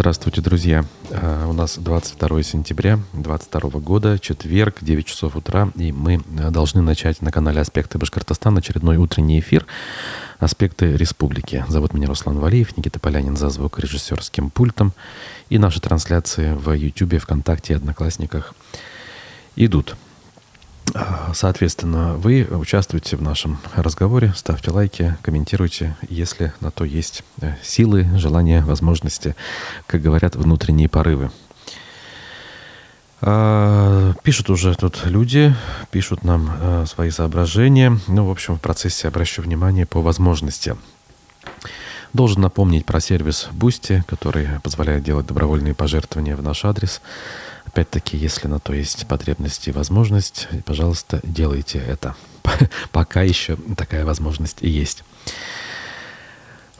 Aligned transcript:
Здравствуйте, 0.00 0.40
друзья. 0.40 0.86
А, 1.10 1.46
у 1.46 1.52
нас 1.52 1.76
22 1.76 2.42
сентября 2.42 2.96
2022 3.12 3.80
года, 3.80 4.18
четверг, 4.18 4.76
9 4.80 5.04
часов 5.04 5.36
утра, 5.36 5.70
и 5.76 5.92
мы 5.92 6.22
а, 6.38 6.50
должны 6.50 6.80
начать 6.80 7.20
на 7.20 7.30
канале 7.30 7.60
«Аспекты 7.60 7.98
Башкортостана» 7.98 8.60
очередной 8.60 8.96
утренний 8.96 9.38
эфир 9.40 9.66
«Аспекты 10.38 10.96
республики». 10.96 11.66
Зовут 11.68 11.92
меня 11.92 12.06
Руслан 12.06 12.38
Валиев, 12.38 12.78
Никита 12.78 12.98
Полянин 12.98 13.36
за 13.36 13.50
звукорежиссерским 13.50 14.48
пультом. 14.48 14.94
И 15.50 15.58
наши 15.58 15.82
трансляции 15.82 16.54
в 16.54 16.72
YouTube, 16.72 17.20
ВКонтакте 17.20 17.74
и 17.74 17.76
Одноклассниках 17.76 18.54
идут. 19.54 19.96
А, 20.94 21.32
соответственно, 21.34 22.14
вы 22.14 22.46
участвуете 22.50 23.16
в 23.16 23.22
нашем 23.22 23.58
разговоре, 23.74 24.32
ставьте 24.36 24.70
лайки, 24.70 25.16
комментируйте, 25.22 25.96
если 26.08 26.52
на 26.60 26.70
то 26.70 26.84
есть 26.84 27.22
э, 27.40 27.54
силы, 27.62 28.08
желания, 28.16 28.62
возможности, 28.62 29.36
как 29.86 30.02
говорят, 30.02 30.36
внутренние 30.36 30.88
порывы. 30.88 31.30
А, 33.22 34.14
пишут 34.22 34.50
уже 34.50 34.74
тут 34.74 35.04
люди, 35.04 35.54
пишут 35.90 36.24
нам 36.24 36.50
э, 36.60 36.86
свои 36.86 37.10
соображения. 37.10 37.98
Ну, 38.08 38.26
в 38.26 38.30
общем, 38.30 38.56
в 38.56 38.60
процессе 38.60 39.08
обращу 39.08 39.42
внимание 39.42 39.86
по 39.86 40.00
возможности. 40.00 40.76
Должен 42.12 42.42
напомнить 42.42 42.84
про 42.84 43.00
сервис 43.00 43.48
Boosty, 43.52 44.02
который 44.06 44.48
позволяет 44.62 45.04
делать 45.04 45.26
добровольные 45.26 45.74
пожертвования 45.74 46.36
в 46.36 46.42
наш 46.42 46.64
адрес– 46.64 47.00
Опять-таки, 47.72 48.16
если 48.16 48.48
на 48.48 48.58
то 48.58 48.72
есть 48.72 49.06
потребность 49.06 49.68
и 49.68 49.72
возможность, 49.72 50.48
пожалуйста, 50.64 51.20
делайте 51.22 51.78
это. 51.78 52.16
Пока 52.90 53.22
еще 53.22 53.56
такая 53.76 54.04
возможность 54.04 54.58
и 54.60 54.68
есть. 54.68 55.04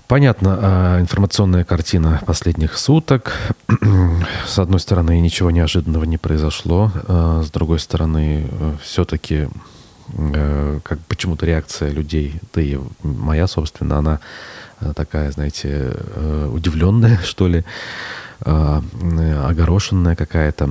Понятно, 0.09 0.59
а, 0.61 1.01
информационная 1.01 1.63
картина 1.63 2.21
последних 2.27 2.77
суток. 2.77 3.37
С 4.49 4.59
одной 4.59 4.81
стороны, 4.81 5.21
ничего 5.21 5.53
неожиданного 5.53 6.03
не 6.03 6.19
произошло. 6.19 6.91
А, 7.07 7.43
с 7.45 7.53
другой 7.53 7.79
стороны, 7.79 8.49
все-таки 8.83 9.49
э, 10.09 10.81
как 10.83 10.99
почему-то 11.07 11.47
реакция 11.47 11.91
людей, 11.91 12.41
да 12.53 12.61
и 12.61 12.81
моя, 13.05 13.47
собственно, 13.47 13.99
она 13.99 14.19
такая, 14.95 15.31
знаете, 15.31 15.93
э, 15.95 16.51
удивленная, 16.53 17.19
что 17.25 17.49
ли. 17.49 17.65
Э, 18.45 18.81
огорошенная 19.47 20.17
какая-то. 20.17 20.71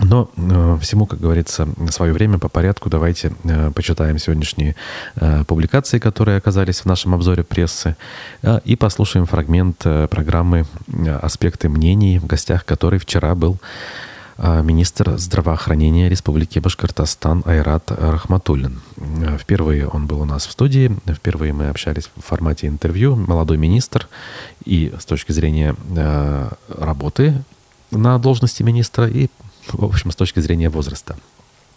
Но 0.00 0.30
э, 0.36 0.78
всему, 0.80 1.06
как 1.06 1.20
говорится, 1.20 1.68
свое 1.90 2.12
время 2.12 2.38
по 2.38 2.48
порядку. 2.48 2.88
Давайте 2.88 3.32
э, 3.44 3.70
почитаем 3.74 4.18
сегодняшние 4.18 4.76
э, 5.16 5.44
публикации, 5.44 5.98
которые 5.98 6.38
оказались 6.38 6.80
в 6.80 6.86
нашем 6.86 7.14
обзоре 7.14 7.42
прессы, 7.42 7.96
э, 8.42 8.60
и 8.64 8.76
послушаем 8.76 9.26
фрагмент 9.26 9.82
э, 9.84 10.06
программы 10.08 10.66
э, 10.86 11.16
«Аспекты 11.16 11.68
мнений», 11.68 12.18
в 12.18 12.26
гостях 12.26 12.64
которой 12.64 13.00
вчера 13.00 13.34
был 13.34 13.54
э, 13.54 14.07
министр 14.38 15.18
здравоохранения 15.18 16.08
Республики 16.08 16.60
Башкортостан 16.60 17.42
Айрат 17.44 17.90
Рахматуллин. 17.90 18.80
Э, 18.96 19.36
впервые 19.38 19.88
он 19.88 20.06
был 20.06 20.20
у 20.20 20.24
нас 20.24 20.46
в 20.46 20.52
студии, 20.52 20.96
впервые 21.06 21.52
мы 21.52 21.68
общались 21.68 22.08
в 22.16 22.22
формате 22.24 22.68
интервью. 22.68 23.16
Молодой 23.16 23.56
министр 23.56 24.08
и 24.64 24.92
с 24.98 25.04
точки 25.04 25.32
зрения 25.32 25.74
э, 25.96 26.50
работы 26.68 27.42
на 27.90 28.18
должности 28.18 28.62
министра, 28.62 29.08
и, 29.08 29.28
в 29.72 29.84
общем, 29.84 30.12
с 30.12 30.16
точки 30.16 30.38
зрения 30.38 30.70
возраста. 30.70 31.16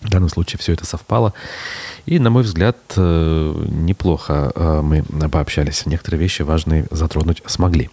В 0.02 0.10
данном 0.10 0.30
случае 0.30 0.60
все 0.60 0.74
это 0.74 0.86
совпало. 0.86 1.34
И, 2.06 2.20
на 2.20 2.30
мой 2.30 2.44
взгляд, 2.44 2.78
э, 2.96 3.66
неплохо 3.70 4.82
мы 4.84 5.04
пообщались. 5.30 5.86
Некоторые 5.88 6.20
вещи 6.20 6.44
важные 6.44 6.86
затронуть 6.92 7.42
смогли. 7.48 7.90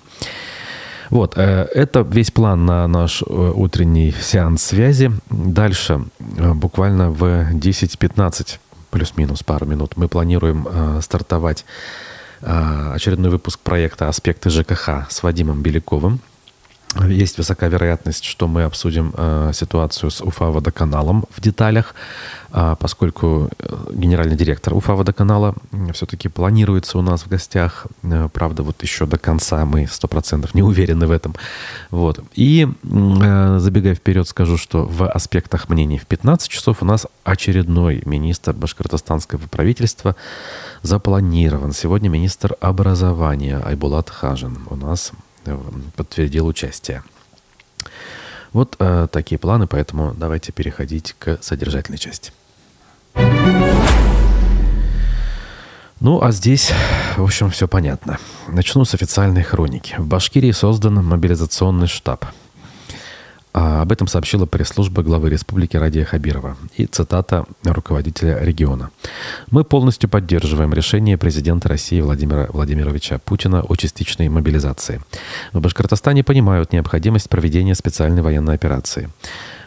Вот, 1.10 1.34
э, 1.36 1.68
это 1.74 2.00
весь 2.00 2.30
план 2.30 2.66
на 2.66 2.86
наш 2.86 3.22
утренний 3.22 4.14
сеанс 4.20 4.62
связи. 4.62 5.10
Дальше, 5.30 6.04
буквально 6.18 7.10
в 7.10 7.52
10-15, 7.52 8.58
плюс-минус 8.90 9.42
пару 9.42 9.66
минут, 9.66 9.96
мы 9.96 10.08
планируем 10.08 10.66
стартовать 11.02 11.64
очередной 12.40 13.30
выпуск 13.30 13.58
проекта 13.60 14.08
«Аспекты 14.08 14.48
ЖКХ» 14.50 15.10
с 15.10 15.22
Вадимом 15.22 15.60
Беляковым. 15.60 16.20
Есть 16.96 17.36
высокая 17.36 17.68
вероятность, 17.68 18.24
что 18.24 18.48
мы 18.48 18.62
обсудим 18.62 19.12
э, 19.16 19.50
ситуацию 19.52 20.10
с 20.10 20.22
Уфа-водоканалом 20.22 21.26
в 21.30 21.40
деталях, 21.40 21.94
э, 22.50 22.76
поскольку 22.80 23.50
генеральный 23.92 24.36
директор 24.36 24.72
Уфа-водоканала 24.74 25.54
все-таки 25.92 26.28
планируется 26.28 26.98
у 26.98 27.02
нас 27.02 27.22
в 27.22 27.28
гостях. 27.28 27.86
Э, 28.02 28.30
правда, 28.32 28.62
вот 28.62 28.82
еще 28.82 29.04
до 29.04 29.18
конца 29.18 29.66
мы 29.66 29.86
сто 29.86 30.08
процентов 30.08 30.54
не 30.54 30.62
уверены 30.62 31.06
в 31.06 31.10
этом. 31.10 31.34
Вот. 31.90 32.20
И, 32.34 32.66
э, 32.66 33.58
забегая 33.60 33.94
вперед, 33.94 34.26
скажу, 34.26 34.56
что 34.56 34.84
в 34.84 35.06
аспектах 35.06 35.68
мнений 35.68 35.98
в 35.98 36.06
15 36.06 36.48
часов 36.48 36.78
у 36.80 36.86
нас 36.86 37.06
очередной 37.22 38.02
министр 38.06 38.54
башкортостанского 38.54 39.46
правительства 39.46 40.16
запланирован. 40.82 41.72
Сегодня 41.72 42.08
министр 42.08 42.56
образования 42.60 43.60
Айбулат 43.62 44.08
Хажин 44.08 44.60
у 44.70 44.76
нас 44.76 45.12
подтвердил 45.96 46.46
участие. 46.46 47.02
Вот 48.52 48.76
э, 48.78 49.08
такие 49.12 49.38
планы, 49.38 49.66
поэтому 49.66 50.14
давайте 50.16 50.52
переходить 50.52 51.14
к 51.18 51.38
содержательной 51.42 51.98
части. 51.98 52.32
Ну, 56.00 56.22
а 56.22 56.30
здесь, 56.30 56.72
в 57.16 57.22
общем, 57.24 57.50
все 57.50 57.66
понятно. 57.66 58.18
Начну 58.46 58.84
с 58.84 58.94
официальной 58.94 59.42
хроники. 59.42 59.96
В 59.98 60.06
Башкирии 60.06 60.52
создан 60.52 61.04
мобилизационный 61.04 61.88
штаб– 61.88 62.24
а 63.52 63.82
об 63.82 63.92
этом 63.92 64.06
сообщила 64.06 64.46
пресс-служба 64.46 65.02
главы 65.02 65.30
республики 65.30 65.76
Радия 65.76 66.04
Хабирова 66.04 66.56
и 66.76 66.86
цитата 66.86 67.44
руководителя 67.64 68.38
региона. 68.40 68.90
«Мы 69.50 69.64
полностью 69.64 70.08
поддерживаем 70.08 70.72
решение 70.74 71.16
президента 71.18 71.68
России 71.68 72.00
Владимира 72.00 72.46
Владимировича 72.52 73.18
Путина 73.18 73.62
о 73.62 73.76
частичной 73.76 74.28
мобилизации. 74.28 75.00
В 75.52 75.60
Башкортостане 75.60 76.24
понимают 76.24 76.72
необходимость 76.72 77.28
проведения 77.28 77.74
специальной 77.74 78.22
военной 78.22 78.54
операции. 78.54 79.10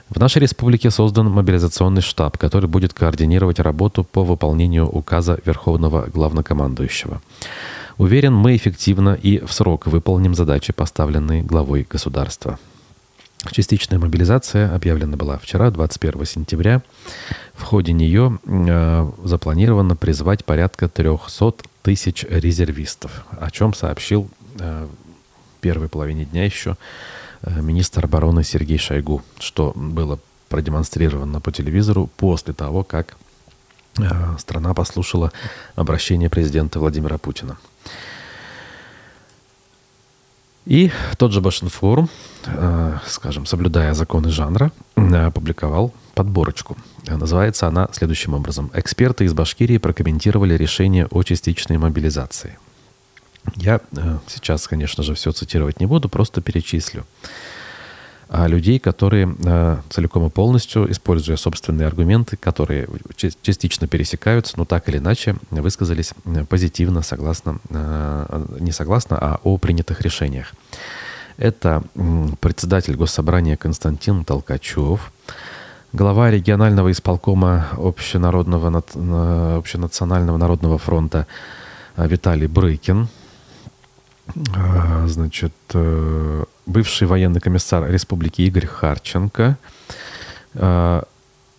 В 0.10 0.20
нашей 0.20 0.42
республике 0.42 0.92
создан 0.92 1.32
мобилизационный 1.32 2.02
штаб, 2.02 2.38
который 2.38 2.68
будет 2.68 2.94
координировать 2.94 3.60
работу 3.60 4.04
по 4.04 4.26
выполнению 4.26 4.90
указа 4.90 5.40
Верховного 5.46 6.08
Главнокомандующего. 6.14 7.22
Уверен, 7.98 8.34
мы 8.34 8.58
эффективно 8.58 9.14
и 9.14 9.40
в 9.46 9.54
срок 9.54 9.88
выполним 9.88 10.36
задачи, 10.36 10.74
поставленные 10.74 11.44
главой 11.44 11.88
государства. 11.90 12.60
Частичная 13.50 13.98
мобилизация 13.98 14.74
объявлена 14.74 15.18
была 15.18 15.40
вчера, 15.40 15.72
21 15.72 16.26
сентября. 16.26 16.84
В 17.56 17.64
ходе 17.64 17.92
нее 17.92 18.40
э, 18.46 19.12
запланировано 19.24 19.96
призвать 19.96 20.46
порядка 20.46 20.88
300 20.88 21.56
тысяч 21.82 22.24
резервистов, 22.24 23.26
о 23.32 23.50
чем 23.50 23.74
сообщил 23.74 24.30
э, 24.60 24.86
в 24.86 25.62
первой 25.62 25.90
половине 25.90 26.26
дня 26.26 26.46
еще 26.46 26.78
э, 27.42 27.62
министр 27.62 28.06
обороны 28.06 28.44
Сергей 28.44 28.78
Шойгу, 28.78 29.24
что 29.40 29.74
было 29.76 30.20
продемонстрировано 30.50 31.42
по 31.42 31.52
телевизору 31.52 32.12
после 32.18 32.54
того, 32.54 32.84
как 32.84 33.18
э, 33.98 34.04
страна 34.38 34.76
послушала 34.76 35.32
обращение 35.76 36.30
президента 36.30 36.80
Владимира 36.80 37.18
Путина. 37.18 37.58
И 40.66 40.92
тот 41.18 41.32
же 41.32 41.42
Башинформ, 41.42 42.10
э, 42.46 42.98
скажем, 43.08 43.46
соблюдая 43.46 43.94
законы 43.94 44.30
жанра, 44.30 44.72
э, 44.96 45.26
опубликовал 45.26 45.94
подборочку. 46.14 46.78
Называется 47.08 47.68
она 47.68 47.90
следующим 47.94 48.34
образом. 48.34 48.70
Эксперты 48.74 49.26
из 49.26 49.34
Башкирии 49.34 49.80
прокомментировали 49.80 50.56
решение 50.56 51.08
о 51.08 51.24
частичной 51.24 51.78
мобилизации. 51.78 52.58
Я 53.56 53.82
э, 53.92 54.20
сейчас, 54.28 54.68
конечно 54.68 55.04
же, 55.04 55.16
все 55.16 55.32
цитировать 55.32 55.80
не 55.80 55.88
буду, 55.88 56.10
просто 56.10 56.42
перечислю 56.42 57.06
а 58.34 58.48
людей, 58.48 58.80
которые 58.80 59.36
э, 59.44 59.78
целиком 59.90 60.26
и 60.26 60.30
полностью, 60.30 60.90
используя 60.90 61.36
собственные 61.36 61.86
аргументы, 61.86 62.38
которые 62.38 62.88
частично 63.18 63.88
пересекаются, 63.88 64.54
но 64.56 64.64
так 64.64 64.88
или 64.88 65.00
иначе 65.00 65.36
высказались 65.50 66.14
э, 66.24 66.46
позитивно, 66.46 67.02
согласно, 67.02 67.58
э, 67.70 68.46
не 68.62 68.72
согласно, 68.72 69.18
а 69.18 69.40
о 69.44 69.58
принятых 69.58 70.00
решениях. 70.00 70.54
Это 71.36 71.84
председатель 72.40 72.96
Госсобрания 72.96 73.58
Константин 73.58 74.24
Толкачев, 74.24 75.12
глава 75.92 76.32
регионального 76.32 76.90
исполкома 76.90 77.68
Общенародного, 77.74 79.58
Общенационального 79.58 80.38
народного 80.38 80.78
фронта 80.78 81.28
Виталий 81.98 82.48
Брыкин, 82.48 83.08
значит, 85.08 85.54
бывший 86.66 87.08
военный 87.08 87.40
комиссар 87.40 87.90
Республики 87.90 88.42
Игорь 88.42 88.66
Харченко, 88.66 89.58
э, 90.54 91.02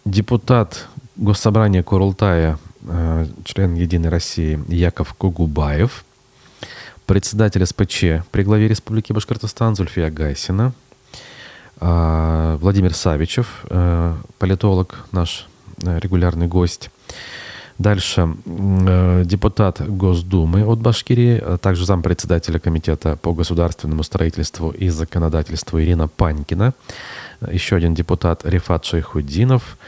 депутат 0.04 0.86
Госсобрания 1.16 1.82
Курултая, 1.82 2.58
э, 2.82 3.26
член 3.44 3.74
Единой 3.74 4.08
России 4.08 4.62
Яков 4.68 5.14
Кугубаев, 5.14 6.04
председатель 7.06 7.66
СПЧ 7.66 8.24
при 8.30 8.42
главе 8.42 8.68
Республики 8.68 9.12
Башкортостан 9.12 9.76
Зульфия 9.76 10.10
Гайсина, 10.10 10.72
а, 11.84 12.56
Владимир 12.58 12.94
Савичев, 12.94 13.64
э, 13.68 14.14
политолог, 14.38 15.04
наш 15.10 15.48
э, 15.84 15.98
регулярный 15.98 16.46
гость. 16.46 16.90
Дальше 17.78 18.36
э, 18.44 19.22
депутат 19.24 19.80
Госдумы 19.80 20.64
от 20.64 20.80
Башкирии, 20.80 21.38
а 21.38 21.58
также 21.58 21.86
зампредседателя 21.86 22.58
Комитета 22.58 23.16
по 23.16 23.32
государственному 23.32 24.02
строительству 24.02 24.70
и 24.70 24.88
законодательству 24.88 25.80
Ирина 25.80 26.06
Панькина. 26.08 26.74
Еще 27.50 27.76
один 27.76 27.94
депутат 27.94 28.44
Рифат 28.44 28.84
Шейхуддинов. 28.84 29.78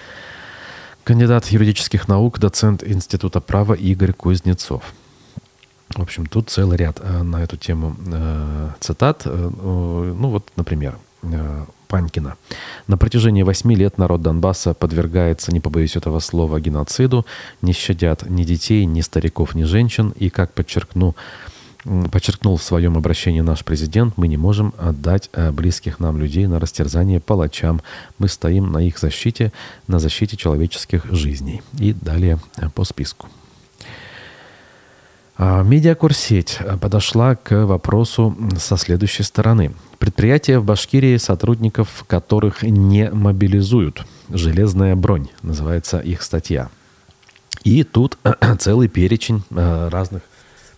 Кандидат 1.04 1.46
юридических 1.46 2.08
наук, 2.08 2.38
доцент 2.38 2.82
Института 2.82 3.40
права 3.40 3.74
Игорь 3.74 4.12
Кузнецов. 4.12 4.82
В 5.94 6.00
общем, 6.00 6.26
тут 6.26 6.50
целый 6.50 6.78
ряд 6.78 7.00
на 7.22 7.42
эту 7.42 7.56
тему 7.56 7.94
цитат. 8.80 9.22
Ну 9.26 10.28
вот, 10.28 10.50
например, 10.56 10.96
Панькина. 11.88 12.36
На 12.88 12.96
протяжении 12.96 13.42
восьми 13.42 13.76
лет 13.76 13.98
народ 13.98 14.20
Донбасса 14.22 14.74
подвергается, 14.74 15.52
не 15.52 15.60
побоюсь 15.60 15.96
этого 15.96 16.18
слова, 16.18 16.60
геноциду. 16.60 17.24
Не 17.62 17.72
щадят 17.72 18.28
ни 18.28 18.44
детей, 18.44 18.84
ни 18.84 19.00
стариков, 19.00 19.54
ни 19.54 19.64
женщин. 19.64 20.12
И, 20.18 20.28
как 20.28 20.52
подчеркну, 20.52 21.14
подчеркнул 22.10 22.56
в 22.56 22.62
своем 22.62 22.96
обращении 22.96 23.42
наш 23.42 23.64
президент, 23.64 24.16
мы 24.16 24.28
не 24.28 24.36
можем 24.36 24.74
отдать 24.78 25.30
э, 25.32 25.52
близких 25.52 26.00
нам 26.00 26.18
людей 26.18 26.46
на 26.46 26.58
растерзание 26.58 27.20
палачам. 27.20 27.80
Мы 28.18 28.28
стоим 28.28 28.72
на 28.72 28.78
их 28.78 28.98
защите, 28.98 29.52
на 29.86 29.98
защите 29.98 30.36
человеческих 30.36 31.04
жизней. 31.12 31.62
И 31.78 31.92
далее 31.92 32.38
э, 32.56 32.70
по 32.70 32.84
списку. 32.84 33.28
А, 35.36 35.62
медиакурсеть 35.62 36.58
э, 36.60 36.76
подошла 36.76 37.34
к 37.34 37.66
вопросу 37.66 38.36
со 38.56 38.76
следующей 38.76 39.24
стороны. 39.24 39.72
Предприятия 39.98 40.58
в 40.60 40.64
Башкирии, 40.64 41.16
сотрудников 41.16 42.04
которых 42.06 42.62
не 42.62 43.10
мобилизуют. 43.10 44.06
«Железная 44.28 44.94
бронь» 44.94 45.28
называется 45.42 45.98
их 45.98 46.22
статья. 46.22 46.70
И 47.64 47.82
тут 47.82 48.16
целый 48.58 48.88
перечень 48.88 49.42
э, 49.50 49.88
разных 49.88 50.22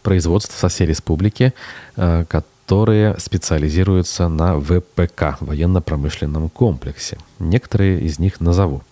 производств 0.03 0.57
со 0.57 0.69
всей 0.69 0.87
республики, 0.87 1.53
которые 1.97 3.19
специализируются 3.19 4.29
на 4.29 4.61
ВПК, 4.61 5.37
военно-промышленном 5.41 6.49
комплексе. 6.49 7.19
Некоторые 7.41 8.01
из 8.03 8.21
них 8.21 8.41
назову. 8.41 8.83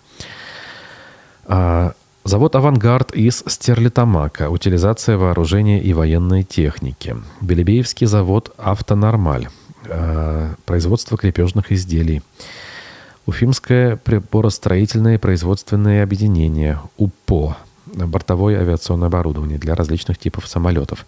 Завод 2.26 2.56
«Авангард» 2.56 3.12
из 3.12 3.44
Стерлитамака. 3.46 4.48
Утилизация 4.48 5.18
вооружения 5.18 5.78
и 5.78 5.92
военной 5.92 6.42
техники. 6.42 7.18
Белебеевский 7.42 8.06
завод 8.06 8.50
«Автонормаль». 8.56 9.48
Э, 9.84 10.54
производство 10.64 11.18
крепежных 11.18 11.70
изделий. 11.70 12.22
Уфимское 13.26 13.96
приборостроительное 13.96 15.16
и 15.16 15.18
производственное 15.18 16.02
объединение 16.02 16.80
УПО. 16.96 17.58
Бортовое 17.84 18.58
авиационное 18.58 19.08
оборудование 19.08 19.58
для 19.58 19.74
различных 19.74 20.16
типов 20.16 20.48
самолетов. 20.48 21.04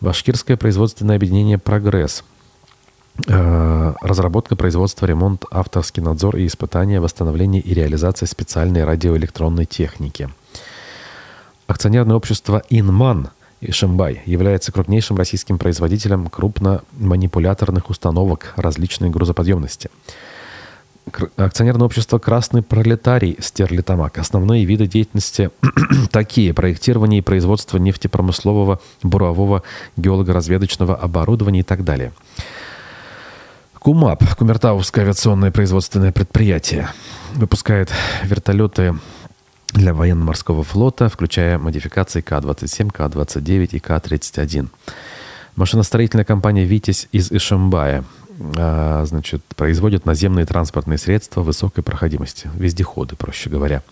Башкирское 0.00 0.56
производственное 0.56 1.16
объединение 1.16 1.58
«Прогресс». 1.58 2.22
Э, 3.26 3.94
разработка, 4.00 4.54
производство, 4.54 5.06
ремонт, 5.06 5.44
авторский 5.50 6.04
надзор 6.04 6.36
и 6.36 6.46
испытания, 6.46 7.00
восстановление 7.00 7.60
и 7.60 7.74
реализация 7.74 8.28
специальной 8.28 8.84
радиоэлектронной 8.84 9.64
техники– 9.64 10.28
Акционерное 11.72 12.16
общество 12.16 12.62
«Инман» 12.68 13.30
Ишимбай 13.62 14.20
является 14.26 14.72
крупнейшим 14.72 15.16
российским 15.16 15.56
производителем 15.56 16.28
крупноманипуляторных 16.28 17.88
установок 17.88 18.52
различной 18.56 19.08
грузоподъемности. 19.08 19.88
Акционерное 21.36 21.86
общество 21.86 22.18
«Красный 22.18 22.62
пролетарий» 22.62 23.38
Стерлитамак. 23.40 24.18
Основные 24.18 24.66
виды 24.66 24.86
деятельности 24.86 25.50
такие. 26.10 26.52
Проектирование 26.52 27.20
и 27.20 27.22
производство 27.22 27.78
нефтепромыслового, 27.78 28.78
бурового, 29.02 29.62
геолого-разведочного 29.96 30.94
оборудования 30.94 31.60
и 31.60 31.64
так 31.64 31.84
далее. 31.84 32.12
КУМАП, 33.78 34.36
Кумертауское 34.36 35.04
авиационное 35.04 35.50
производственное 35.50 36.12
предприятие, 36.12 36.90
выпускает 37.34 37.90
вертолеты 38.24 38.94
для 39.72 39.94
военно-морского 39.94 40.62
флота, 40.62 41.08
включая 41.08 41.58
модификации 41.58 42.20
К-27, 42.20 42.90
К-29 42.90 43.68
и 43.72 43.78
К-31. 43.80 44.68
Машиностроительная 45.56 46.24
компания 46.24 46.64
«Витязь» 46.64 47.08
из 47.12 47.30
Ишимбая 47.30 48.04
а, 48.56 49.04
значит, 49.06 49.42
производит 49.56 50.06
наземные 50.06 50.46
транспортные 50.46 50.98
средства 50.98 51.42
высокой 51.42 51.82
проходимости, 51.82 52.50
вездеходы, 52.54 53.16
проще 53.16 53.50
говоря. 53.50 53.82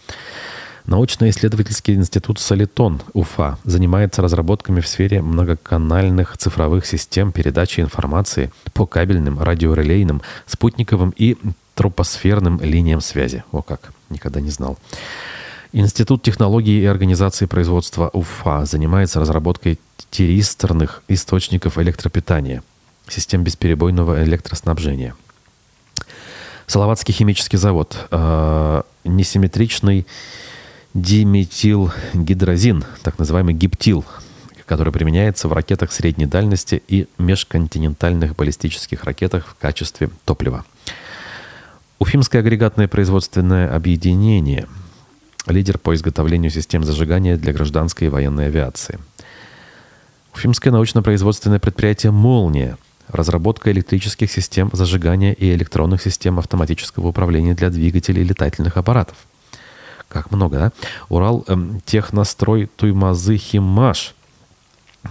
Научно-исследовательский 0.86 1.94
институт 1.94 2.38
«Солитон» 2.38 3.02
Уфа 3.12 3.58
занимается 3.64 4.22
разработками 4.22 4.80
в 4.80 4.88
сфере 4.88 5.20
многоканальных 5.20 6.36
цифровых 6.38 6.86
систем 6.86 7.32
передачи 7.32 7.80
информации 7.80 8.50
по 8.72 8.86
кабельным, 8.86 9.40
радиорелейным, 9.40 10.22
спутниковым 10.46 11.14
и 11.16 11.36
тропосферным 11.74 12.60
линиям 12.60 13.00
связи. 13.00 13.44
О 13.52 13.62
как, 13.62 13.92
никогда 14.08 14.40
не 14.40 14.50
знал. 14.50 14.78
Институт 15.72 16.22
технологии 16.22 16.82
и 16.82 16.86
организации 16.86 17.46
производства 17.46 18.10
УФА 18.12 18.64
занимается 18.64 19.20
разработкой 19.20 19.78
тиристорных 20.10 21.04
источников 21.06 21.78
электропитания, 21.78 22.64
систем 23.06 23.44
бесперебойного 23.44 24.24
электроснабжения. 24.24 25.14
Салаватский 26.66 27.14
химический 27.14 27.56
завод. 27.56 27.96
Э, 28.10 28.82
несимметричный 29.04 30.08
диметилгидрозин, 30.94 32.84
так 33.02 33.20
называемый 33.20 33.54
гиптил, 33.54 34.04
который 34.66 34.92
применяется 34.92 35.46
в 35.46 35.52
ракетах 35.52 35.92
средней 35.92 36.26
дальности 36.26 36.82
и 36.88 37.06
межконтинентальных 37.18 38.34
баллистических 38.34 39.04
ракетах 39.04 39.46
в 39.46 39.54
качестве 39.54 40.10
топлива. 40.24 40.64
Уфимское 42.00 42.40
агрегатное 42.40 42.88
производственное 42.88 43.72
объединение– 43.72 44.66
лидер 45.46 45.78
по 45.78 45.94
изготовлению 45.94 46.50
систем 46.50 46.84
зажигания 46.84 47.36
для 47.36 47.52
гражданской 47.52 48.06
и 48.06 48.10
военной 48.10 48.46
авиации. 48.46 48.98
Уфимское 50.34 50.72
научно-производственное 50.72 51.58
предприятие 51.58 52.12
«Молния» 52.12 52.76
разработка 53.08 53.72
электрических 53.72 54.30
систем 54.30 54.70
зажигания 54.72 55.32
и 55.32 55.52
электронных 55.52 56.02
систем 56.02 56.38
автоматического 56.38 57.08
управления 57.08 57.54
для 57.54 57.70
двигателей 57.70 58.22
летательных 58.22 58.76
аппаратов. 58.76 59.16
Как 60.08 60.30
много, 60.30 60.58
да? 60.58 60.72
Урал 61.08 61.44
эм, 61.46 61.80
технострой 61.84 62.66
Туймазы 62.76 63.36
Химаш. 63.36 64.14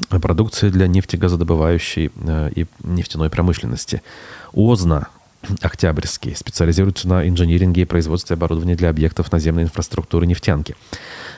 Продукция 0.10 0.70
для 0.70 0.88
нефтегазодобывающей 0.88 2.12
э, 2.16 2.52
и 2.56 2.68
нефтяной 2.84 3.30
промышленности. 3.30 4.02
ОЗНА 4.54 5.08
Октябрьский. 5.62 6.36
Специализируется 6.36 7.08
на 7.08 7.28
инжиниринге 7.28 7.84
и 7.84 7.86
производстве 7.86 8.36
оборудования 8.36 8.76
для 8.76 8.90
объектов 8.90 9.32
наземной 9.32 9.64
инфраструктуры 9.64 10.28
нефтянки. 10.28 10.76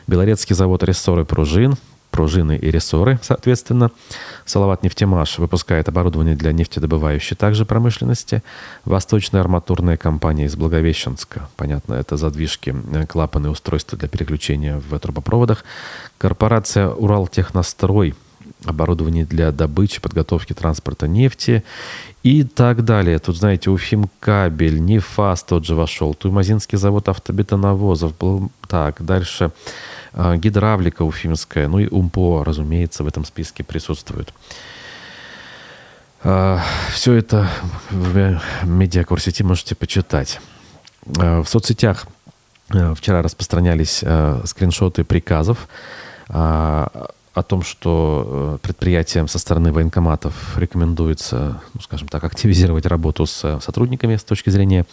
Белорецкий 0.08 0.56
завод 0.56 0.84
рессоры 0.84 1.24
пружин, 1.24 1.76
пружины 2.12 2.58
и 2.58 2.70
рессоры, 2.70 3.20
соответственно. 3.24 3.92
Салават 4.46 4.84
Нефтемаш 4.84 5.40
выпускает 5.40 5.88
оборудование 5.88 6.36
для 6.36 6.52
нефтедобывающей 6.52 7.36
также 7.36 7.66
промышленности. 7.66 8.44
Восточная 8.86 9.42
арматурная 9.42 9.98
компания 9.98 10.46
из 10.46 10.56
Благовещенска. 10.56 11.50
Понятно, 11.56 11.94
это 11.94 12.18
задвижки, 12.18 12.76
э, 12.94 13.06
клапаны, 13.06 13.50
устройства 13.50 13.98
для 13.98 14.08
переключения 14.08 14.78
в 14.78 15.00
трубопроводах. 15.00 15.64
Корпорация 16.18 16.90
Уралтехнострой 16.90 18.14
оборудование 18.66 19.26
для 19.26 19.52
добычи, 19.52 20.02
подготовки 20.02 20.54
транспорта 20.54 21.08
нефти 21.08 21.64
и 22.24 22.44
так 22.44 22.84
далее. 22.84 23.20
Тут, 23.20 23.38
знаете, 23.38 23.70
Уфимкабель, 23.70 24.80
Нефас 24.80 25.44
тот 25.44 25.66
же 25.66 25.76
вошел, 25.76 26.14
Туймазинский 26.14 26.78
завод 26.78 27.10
автобетоновозов 27.10 28.18
был. 28.18 28.52
Так, 28.68 29.04
дальше 29.04 29.52
э, 30.14 30.38
гидравлика 30.38 31.04
уфимская, 31.04 31.68
ну 31.68 31.80
и 31.80 31.88
УМПО, 31.88 32.44
разумеется, 32.44 33.04
в 33.04 33.08
этом 33.08 33.26
списке 33.26 33.64
присутствует. 33.64 34.34
Э, 36.24 36.60
все 36.94 37.14
это 37.14 37.50
в 37.90 38.40
медиакурсе 38.64 39.44
можете 39.44 39.76
почитать. 39.76 40.40
Э, 41.18 41.40
в 41.40 41.48
соцсетях 41.48 42.06
э, 42.70 42.94
вчера 42.96 43.24
распространялись 43.24 44.02
э, 44.04 44.42
скриншоты 44.46 45.04
приказов 45.04 45.68
о 47.34 47.44
том, 47.44 47.64
что 47.64 48.58
э, 48.62 48.66
предприятиям 48.66 49.28
со 49.28 49.40
стороны 49.40 49.72
военкоматов 49.72 50.58
рекомендуется, 50.58 51.62
ну, 51.74 51.82
скажем 51.82 52.08
так, 52.10 52.24
активизировать 52.24 52.86
работу 52.86 53.26
с 53.26 53.60
сотрудниками 53.62 54.18
с 54.18 54.24
точки 54.24 54.50
зрения 54.50 54.86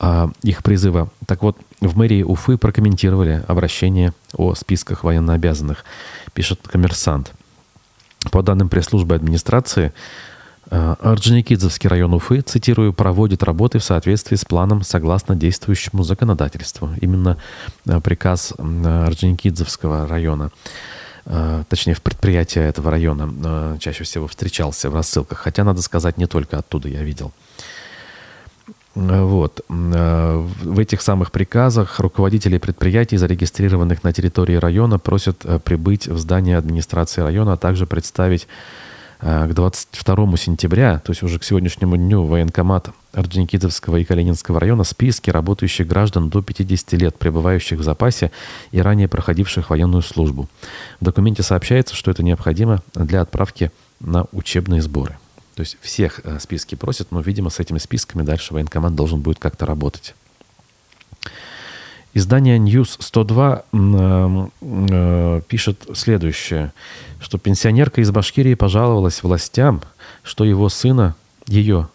а, 0.00 0.30
их 0.42 0.62
призыва. 0.62 1.08
Так 1.26 1.42
вот, 1.42 1.58
в 1.80 1.96
мэрии 1.96 2.22
Уфы 2.22 2.56
прокомментировали 2.56 3.44
обращение 3.48 4.12
о 4.34 4.54
списках 4.54 5.04
военнообязанных, 5.04 5.84
пишет 6.34 6.60
коммерсант. 6.66 7.32
По 8.30 8.42
данным 8.42 8.68
пресс-службы 8.68 9.14
администрации, 9.14 9.92
э, 10.70 10.94
Орджоникидзевский 11.00 11.88
район 11.88 12.14
Уфы, 12.14 12.40
цитирую, 12.40 12.92
проводит 12.92 13.42
работы 13.42 13.78
в 13.78 13.84
соответствии 13.84 14.36
с 14.36 14.44
планом 14.44 14.82
согласно 14.82 15.34
действующему 15.34 16.02
законодательству. 16.02 16.90
Именно 17.00 17.36
э, 17.84 18.00
приказ 18.00 18.54
Орджоникидзевского 18.56 20.06
района, 20.06 20.50
э, 20.54 21.07
точнее, 21.68 21.94
в 21.94 22.00
предприятии 22.00 22.60
этого 22.60 22.90
района 22.90 23.76
чаще 23.78 24.04
всего 24.04 24.26
встречался 24.26 24.90
в 24.90 24.94
рассылках. 24.94 25.38
Хотя, 25.38 25.64
надо 25.64 25.82
сказать, 25.82 26.16
не 26.18 26.26
только 26.26 26.58
оттуда 26.58 26.88
я 26.88 27.02
видел. 27.02 27.32
Вот. 28.94 29.60
В 29.68 30.78
этих 30.78 31.02
самых 31.02 31.30
приказах 31.30 32.00
руководители 32.00 32.58
предприятий, 32.58 33.16
зарегистрированных 33.16 34.02
на 34.02 34.12
территории 34.12 34.56
района, 34.56 34.98
просят 34.98 35.44
прибыть 35.62 36.08
в 36.08 36.18
здание 36.18 36.56
администрации 36.56 37.20
района, 37.20 37.52
а 37.52 37.56
также 37.56 37.86
представить 37.86 38.48
к 39.20 39.52
22 39.52 40.36
сентября, 40.36 41.00
то 41.00 41.10
есть 41.10 41.22
уже 41.22 41.38
к 41.38 41.44
сегодняшнему 41.44 41.96
дню, 41.96 42.24
военкомат 42.24 42.90
Орджоникидзевского 43.12 43.96
и 43.96 44.04
Калининского 44.04 44.60
района 44.60 44.84
списки 44.84 45.30
работающих 45.30 45.86
граждан 45.86 46.28
до 46.28 46.42
50 46.42 46.92
лет, 46.92 47.18
пребывающих 47.18 47.78
в 47.78 47.82
запасе 47.82 48.30
и 48.70 48.80
ранее 48.80 49.08
проходивших 49.08 49.70
военную 49.70 50.02
службу. 50.02 50.48
В 51.00 51.04
документе 51.04 51.42
сообщается, 51.42 51.94
что 51.96 52.10
это 52.10 52.22
необходимо 52.22 52.82
для 52.94 53.20
отправки 53.20 53.72
на 54.00 54.26
учебные 54.32 54.82
сборы. 54.82 55.18
То 55.56 55.62
есть 55.62 55.76
всех 55.80 56.20
э, 56.22 56.38
списки 56.38 56.76
просят, 56.76 57.10
но, 57.10 57.20
видимо, 57.20 57.50
с 57.50 57.58
этими 57.58 57.78
списками 57.78 58.22
дальше 58.22 58.54
военкомат 58.54 58.94
должен 58.94 59.20
будет 59.20 59.40
как-то 59.40 59.66
работать. 59.66 60.14
Издание 62.14 62.58
News 62.58 62.96
102 62.98 63.62
э, 63.72 64.46
э, 64.60 65.42
пишет 65.46 65.86
следующее, 65.94 66.72
что 67.20 67.38
пенсионерка 67.38 68.00
из 68.00 68.10
Башкирии 68.10 68.54
пожаловалась 68.54 69.22
властям, 69.22 69.82
что 70.22 70.44
его 70.44 70.68
сына, 70.68 71.14
ее 71.46 71.88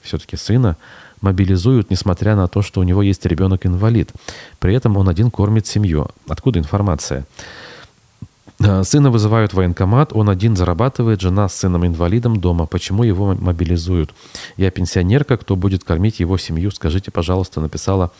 все-таки 0.00 0.36
сына, 0.36 0.76
мобилизуют, 1.20 1.90
несмотря 1.90 2.34
на 2.34 2.48
то, 2.48 2.62
что 2.62 2.80
у 2.80 2.84
него 2.84 3.02
есть 3.02 3.26
ребенок-инвалид. 3.26 4.12
При 4.58 4.74
этом 4.74 4.96
он 4.96 5.08
один 5.08 5.30
кормит 5.30 5.66
семью. 5.66 6.08
Откуда 6.28 6.58
информация? 6.58 7.26
Э, 8.60 8.82
сына 8.82 9.10
вызывают 9.10 9.52
в 9.52 9.56
военкомат, 9.56 10.12
он 10.12 10.28
один 10.28 10.56
зарабатывает, 10.56 11.20
жена 11.20 11.48
с 11.48 11.54
сыном-инвалидом 11.54 12.40
дома. 12.40 12.66
Почему 12.66 13.04
его 13.04 13.34
мобилизуют? 13.34 14.14
Я 14.56 14.70
пенсионерка, 14.70 15.36
кто 15.36 15.54
будет 15.54 15.84
кормить 15.84 16.20
его 16.20 16.38
семью? 16.38 16.70
Скажите, 16.70 17.10
пожалуйста, 17.10 17.60
написала 17.60 18.10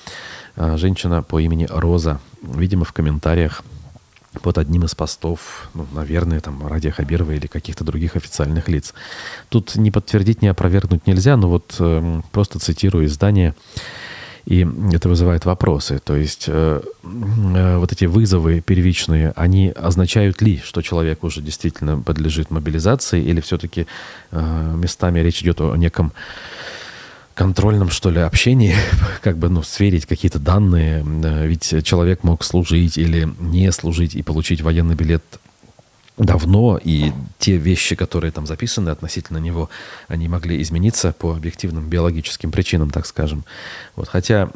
женщина 0.77 1.23
по 1.23 1.39
имени 1.41 1.67
Роза. 1.71 2.21
Видимо, 2.43 2.85
в 2.85 2.93
комментариях 2.93 3.63
под 4.43 4.59
одним 4.59 4.85
из 4.85 4.95
постов, 4.95 5.69
ну, 5.75 5.87
наверное, 5.93 6.41
там, 6.41 6.67
Радия 6.67 6.91
Хабирова 6.91 7.33
или 7.33 7.47
каких-то 7.47 7.85
других 7.85 8.17
официальных 8.17 8.69
лиц. 8.69 8.95
Тут 9.49 9.77
не 9.77 9.91
подтвердить, 9.91 10.43
не 10.43 10.49
опровергнуть 10.49 11.07
нельзя, 11.07 11.37
но 11.37 11.49
вот 11.49 11.77
э, 11.79 12.21
просто 12.31 12.59
цитирую 12.59 13.07
издание 13.07 13.55
и 14.49 14.67
это 14.95 15.11
вызывает 15.11 15.45
вопросы. 15.45 16.01
То 16.03 16.17
есть 16.17 16.47
э, 16.49 16.81
э, 17.05 17.77
вот 17.77 17.93
эти 17.93 18.07
вызовы 18.07 18.63
первичные, 18.63 19.35
они 19.37 19.69
означают 19.69 20.41
ли, 20.41 20.59
что 20.65 20.81
человек 20.81 21.23
уже 21.23 21.43
действительно 21.43 22.01
подлежит 22.01 22.51
мобилизации, 22.51 23.23
или 23.23 23.43
все-таки 23.43 23.87
э, 24.31 24.75
местами 24.75 25.21
речь 25.21 25.43
идет 25.43 25.61
о 25.61 25.77
неком 25.77 26.15
контрольном, 27.39 27.89
что 27.91 28.11
ли, 28.11 28.21
общении, 28.21 28.75
как 29.23 29.39
бы, 29.39 29.49
ну, 29.49 29.63
сверить 29.63 30.07
какие-то 30.07 30.41
данные. 30.41 31.07
Э, 31.23 31.47
ведь 31.47 31.85
человек 31.85 32.25
мог 32.25 32.43
служить 32.43 32.99
или 32.99 33.29
не 33.39 33.71
служить 33.71 34.17
и 34.17 34.23
получить 34.23 34.61
военный 34.61 34.97
билет 34.97 35.23
давно, 36.17 36.81
и 36.83 37.13
те 37.39 37.57
вещи, 37.57 37.95
которые 37.95 38.33
там 38.33 38.45
записаны 38.45 38.91
относительно 38.91 39.39
него, 39.39 39.71
они 40.09 40.27
могли 40.27 40.61
измениться 40.63 41.13
по 41.13 41.33
объективным 41.33 41.89
биологическим 41.89 42.51
причинам, 42.51 42.91
так 42.91 43.07
скажем. 43.07 43.45
Вот, 43.95 44.09
хотя 44.09 44.51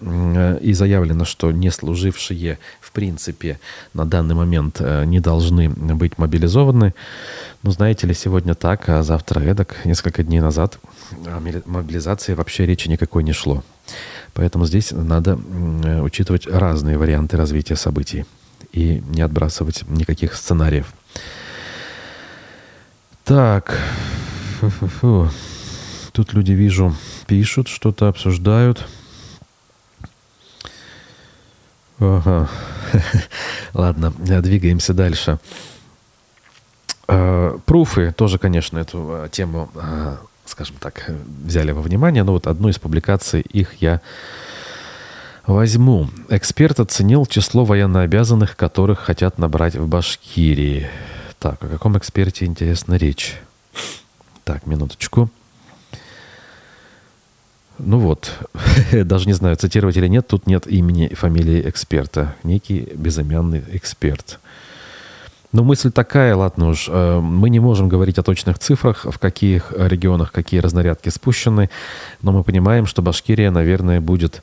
и 0.61 0.73
заявлено, 0.73 1.25
что 1.25 1.53
не 1.53 1.71
служившие 1.71 2.59
в 2.81 2.91
принципе 2.91 3.61
на 3.95 4.05
данный 4.07 4.35
момент 4.35 4.79
э, 4.81 5.05
не 5.05 5.21
должны 5.21 5.69
быть 5.69 6.19
мобилизованы. 6.19 6.95
Но 7.62 7.71
знаете 7.71 8.09
ли, 8.09 8.15
сегодня 8.15 8.57
так, 8.57 8.89
а 8.89 9.05
завтра 9.05 9.39
эдак, 9.39 9.77
несколько 9.85 10.25
дней 10.25 10.41
назад 10.41 10.81
о 11.26 11.40
мобилизации 11.66 12.35
вообще 12.35 12.66
речи 12.66 12.88
никакой 12.88 13.23
не 13.23 13.33
шло. 13.33 13.62
Поэтому 14.35 14.66
здесь 14.66 14.92
надо 14.92 15.37
учитывать 16.02 16.47
разные 16.47 16.99
варианты 16.99 17.37
развития 17.37 17.76
событий 17.76 18.25
и 18.73 19.02
не 19.09 19.23
отбрасывать 19.23 19.88
никаких 19.88 20.35
сценариев. 20.35 20.92
Так. 23.25 23.78
Фу 24.61 24.66
-фу 24.66 24.90
-фу. 25.00 25.31
Тут 26.12 26.35
люди, 26.35 26.52
вижу, 26.52 26.95
пишут, 27.26 27.69
что-то 27.69 28.09
обсуждают. 28.09 28.87
Ага. 31.99 32.49
Ладно, 33.75 34.11
двигаемся 34.11 34.92
дальше. 34.92 35.38
А, 37.09 37.59
пруфы 37.64 38.12
тоже, 38.12 38.38
конечно, 38.38 38.78
эту 38.78 39.28
тему, 39.31 39.71
а, 39.75 40.19
скажем 40.47 40.77
так, 40.79 41.11
взяли 41.45 41.73
во 41.73 41.83
внимание. 41.83 42.25
Но 42.25 42.33
вот 42.33 42.47
одну 42.47 42.69
из 42.69 42.79
публикаций 42.79 43.41
их 43.41 43.75
я 43.81 44.01
возьму. 45.47 46.09
Эксперт 46.29 46.81
оценил 46.81 47.27
число 47.27 47.65
военнообязанных, 47.65 48.57
которых 48.57 49.01
хотят 49.01 49.39
набрать 49.39 49.77
в 49.77 49.87
Башкирии. 49.87 50.89
Так, 51.39 51.63
о 51.63 51.69
каком 51.69 51.99
эксперте, 51.99 52.45
интересно, 52.45 52.95
речь? 52.95 53.41
Так, 54.45 54.67
минуточку. 54.67 55.31
Ну 57.79 57.99
вот, 57.99 58.33
даже 58.93 59.27
не 59.27 59.33
знаю, 59.33 59.57
цитировать 59.57 59.97
или 59.97 60.07
нет, 60.07 60.29
тут 60.29 60.47
нет 60.47 60.67
имени 60.67 61.07
и 61.07 61.15
фамилии 61.15 61.69
эксперта. 61.69 62.37
Некий 62.45 62.89
безымянный 62.95 63.65
эксперт. 63.73 64.39
Но 65.52 65.62
мысль 65.62 65.90
такая, 65.90 66.35
ладно 66.35 66.71
уж, 66.71 66.88
э, 66.88 67.21
мы 67.21 67.50
не 67.50 67.61
можем 67.61 67.88
говорить 67.88 68.18
о 68.18 68.23
точных 68.23 68.59
цифрах, 68.59 69.04
в 69.04 69.18
каких 69.18 69.73
регионах 69.76 70.32
какие 70.32 70.61
разнарядки 70.61 71.11
спущены, 71.11 71.71
но 72.23 72.32
мы 72.32 72.42
понимаем, 72.42 72.87
что 72.87 73.02
Башкирия, 73.02 73.50
наверное, 73.50 74.00
будет, 74.00 74.42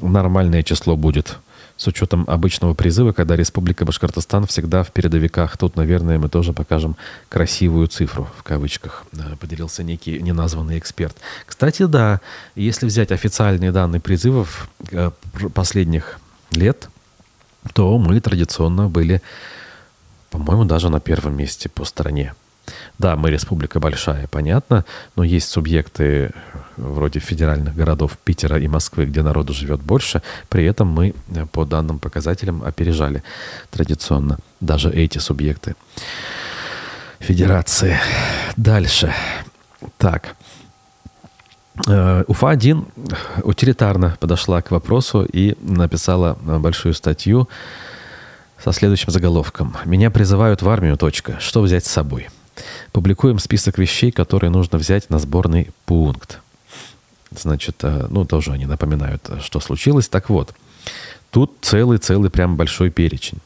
нормальное 0.00 0.62
число 0.62 0.96
будет– 0.96 1.38
с 1.80 1.86
учетом 1.86 2.24
обычного 2.28 2.74
призыва, 2.74 3.12
когда 3.12 3.36
Республика 3.36 3.86
Башкортостан 3.86 4.46
всегда 4.46 4.82
в 4.82 4.92
передовиках. 4.92 5.56
Тут, 5.56 5.76
наверное, 5.76 6.18
мы 6.18 6.28
тоже 6.28 6.52
покажем 6.52 6.94
красивую 7.30 7.86
цифру, 7.86 8.28
в 8.36 8.42
кавычках, 8.42 9.04
поделился 9.40 9.82
некий 9.82 10.20
неназванный 10.20 10.78
эксперт. 10.78 11.16
Кстати, 11.46 11.86
да, 11.86 12.20
если 12.54 12.84
взять 12.84 13.12
официальные 13.12 13.72
данные 13.72 14.02
призывов 14.02 14.68
э, 14.90 15.10
последних 15.54 16.20
лет, 16.50 16.90
то 17.72 17.96
мы 17.96 18.20
традиционно 18.20 18.90
были, 18.90 19.22
по-моему, 20.30 20.64
даже 20.64 20.88
на 20.88 21.00
первом 21.00 21.36
месте 21.36 21.68
по 21.68 21.84
стране. 21.84 22.34
Да, 22.98 23.16
мы 23.16 23.30
республика 23.30 23.80
большая, 23.80 24.28
понятно, 24.28 24.84
но 25.16 25.24
есть 25.24 25.48
субъекты 25.48 26.30
вроде 26.76 27.18
федеральных 27.18 27.74
городов 27.74 28.16
Питера 28.24 28.58
и 28.58 28.68
Москвы, 28.68 29.06
где 29.06 29.22
народу 29.22 29.52
живет 29.52 29.80
больше. 29.80 30.22
При 30.48 30.64
этом 30.64 30.88
мы 30.88 31.14
э, 31.34 31.46
по 31.46 31.64
данным 31.64 31.98
показателям 31.98 32.62
опережали 32.62 33.22
традиционно 33.70 34.38
даже 34.60 34.90
эти 34.90 35.18
субъекты. 35.18 35.74
Федерации. 37.18 37.98
Дальше. 38.56 39.12
Так. 39.98 40.36
Э, 41.88 42.24
Уфа-1 42.26 43.42
утилитарно 43.42 44.16
подошла 44.20 44.62
к 44.62 44.70
вопросу 44.70 45.24
и 45.24 45.56
написала 45.60 46.34
большую 46.34 46.94
статью 46.94 47.48
со 48.62 48.72
следующим 48.72 49.10
заголовком. 49.10 49.76
«Меня 49.84 50.10
призывают 50.10 50.62
в 50.62 50.68
армию. 50.68 50.96
Точка. 50.96 51.38
Что 51.40 51.62
взять 51.62 51.86
с 51.86 51.90
собой?» 51.90 52.28
Публикуем 52.92 53.38
список 53.38 53.78
вещей, 53.78 54.10
которые 54.10 54.50
нужно 54.50 54.78
взять 54.78 55.08
на 55.10 55.18
сборный 55.18 55.70
пункт. 55.86 56.40
Значит, 57.30 57.76
э, 57.82 58.06
ну, 58.10 58.24
тоже 58.24 58.52
они 58.52 58.66
напоминают, 58.66 59.30
что 59.40 59.60
случилось. 59.60 60.08
Так 60.08 60.28
вот, 60.28 60.54
тут 61.30 61.52
целый-целый 61.62 62.30
прям 62.30 62.56
большой 62.56 62.90
перечень. 62.90 63.38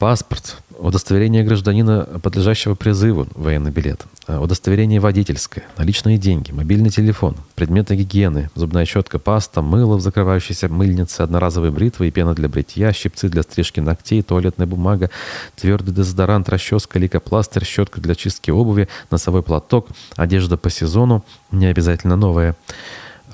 Паспорт, 0.00 0.56
удостоверение 0.78 1.44
гражданина, 1.44 2.08
подлежащего 2.22 2.74
призыву, 2.74 3.26
военный 3.34 3.70
билет, 3.70 4.06
э, 4.28 4.38
удостоверение 4.38 4.98
водительское, 4.98 5.64
наличные 5.76 6.16
деньги, 6.16 6.52
мобильный 6.52 6.88
телефон, 6.88 7.36
предметы 7.54 7.96
гигиены, 7.96 8.48
зубная 8.54 8.86
щетка, 8.86 9.18
паста, 9.18 9.60
мыло 9.60 9.96
в 9.96 10.00
закрывающейся 10.00 10.70
мыльнице, 10.70 11.20
одноразовые 11.20 11.70
бритвы 11.70 12.08
и 12.08 12.10
пена 12.10 12.32
для 12.32 12.48
бритья, 12.48 12.94
щипцы 12.94 13.28
для 13.28 13.42
стрижки 13.42 13.80
ногтей, 13.80 14.22
туалетная 14.22 14.66
бумага, 14.66 15.10
твердый 15.54 15.94
дезодорант, 15.94 16.48
расческа, 16.48 16.98
лейкопластырь, 16.98 17.66
щетка 17.66 18.00
для 18.00 18.14
чистки 18.14 18.50
обуви, 18.50 18.88
носовой 19.10 19.42
платок, 19.42 19.88
одежда 20.16 20.56
по 20.56 20.70
сезону, 20.70 21.26
не 21.52 21.66
обязательно 21.66 22.16
новая, 22.16 22.56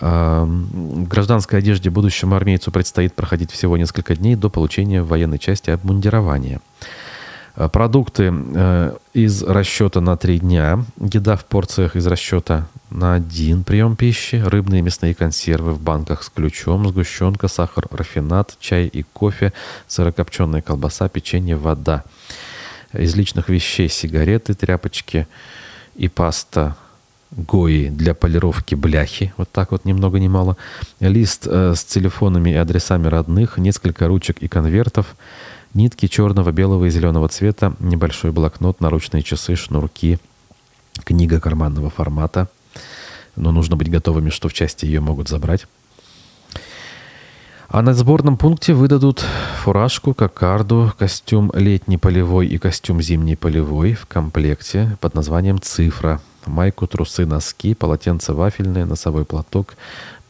в 0.01 1.09
гражданской 1.09 1.59
одежде 1.59 1.91
будущему 1.91 2.35
армейцу 2.35 2.71
предстоит 2.71 3.15
проходить 3.15 3.51
всего 3.51 3.77
несколько 3.77 4.15
дней 4.15 4.37
до 4.37 4.51
получения 4.51 5.03
военной 5.03 5.39
части 5.39 5.71
обмундирования. 5.71 6.61
Э, 7.57 7.69
продукты 7.69 8.33
э, 8.33 8.97
из 9.15 9.43
расчета 9.43 10.01
на 10.01 10.17
три 10.17 10.39
дня, 10.39 10.85
еда 11.01 11.37
в 11.37 11.45
порциях 11.47 11.97
из 11.97 12.07
расчета 12.07 12.69
на 12.91 13.15
один 13.15 13.65
прием 13.65 13.97
пищи, 13.97 14.37
рыбные 14.37 14.81
и 14.81 14.83
мясные 14.83 15.15
консервы 15.15 15.73
в 15.73 15.81
банках 15.81 16.23
с 16.23 16.29
ключом, 16.29 16.87
сгущенка, 16.87 17.49
сахар, 17.49 17.87
рафинат, 17.91 18.57
чай 18.61 18.87
и 18.87 19.03
кофе, 19.03 19.53
сырокопченая 19.89 20.61
колбаса, 20.61 21.09
печенье, 21.09 21.57
вода. 21.57 22.05
Из 22.93 23.15
личных 23.17 23.49
вещей 23.49 23.89
сигареты, 23.89 24.55
тряпочки 24.55 25.27
и 25.97 26.09
паста 26.09 26.77
ГОИ 27.31 27.89
для 27.89 28.15
полировки 28.15 28.75
бляхи, 28.75 29.33
вот 29.37 29.51
так 29.51 29.73
вот 29.73 29.85
ни 29.85 29.93
много 29.93 30.19
ни 30.19 30.29
мало, 30.29 30.57
лист 31.01 31.47
э, 31.47 31.75
с 31.75 31.85
телефонами 31.85 32.51
и 32.51 32.55
адресами 32.55 33.09
родных, 33.09 33.59
несколько 33.59 34.07
ручек 34.07 34.39
и 34.39 34.49
конвертов, 34.49 35.17
нитки 35.75 36.07
черного, 36.07 36.53
белого 36.53 36.87
и 36.87 36.91
зеленого 36.91 37.29
цвета, 37.29 37.75
небольшой 37.81 38.33
блокнот, 38.33 38.81
наручные 38.81 39.23
часы, 39.23 39.57
шнурки, 39.57 40.19
книга 41.05 41.41
карманного 41.41 41.91
формата, 41.91 42.49
но 43.35 43.53
нужно 43.53 43.77
быть 43.77 43.91
готовыми, 43.91 44.31
что 44.31 44.49
в 44.49 44.55
части 44.55 44.87
ее 44.87 45.01
могут 45.01 45.29
забрать. 45.29 45.67
А 47.69 47.83
на 47.83 47.95
сборном 47.95 48.37
пункте 48.37 48.73
выдадут 48.73 49.25
фуражку, 49.63 50.15
кокарду, 50.15 50.93
костюм 50.97 51.51
летний 51.53 51.99
полевой 51.99 52.47
и 52.47 52.59
костюм 52.59 53.03
зимний 53.03 53.35
полевой 53.35 53.95
в 53.95 54.07
комплекте 54.07 54.97
под 55.01 55.15
названием 55.15 55.61
«Цифра», 55.61 56.21
майку, 56.47 56.87
трусы, 56.87 57.27
носки, 57.27 57.75
полотенце 57.75 58.33
вафельное, 58.33 58.87
носовой 58.87 59.25
платок, 59.25 59.77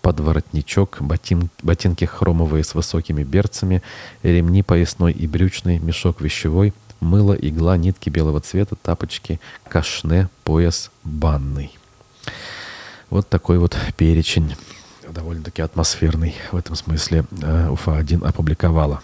подворотничок, 0.02 0.99
ботин, 1.00 1.50
ботинки 1.62 2.04
хромовые 2.04 2.62
с 2.62 2.75
высокими 2.75 3.25
берцами, 3.25 3.82
ремни 4.23 4.62
поясной 4.62 5.12
и 5.12 5.26
брючный, 5.26 5.78
мешок 5.78 6.20
вещевой, 6.20 6.73
мыло, 7.00 7.32
игла, 7.35 7.76
нитки 7.76 8.08
белого 8.08 8.40
цвета, 8.40 8.76
тапочки, 8.76 9.40
кашне, 9.68 10.28
пояс 10.44 10.90
банный. 11.04 11.76
Вот 13.11 13.28
такой 13.28 13.58
вот 13.58 13.76
перечень, 13.96 14.54
довольно-таки 15.08 15.62
атмосферный 15.62 16.35
в 16.52 16.56
этом 16.56 16.76
смысле, 16.76 17.25
э, 17.42 17.68
Уфа-1 17.70 18.26
опубликовала. 18.26 19.00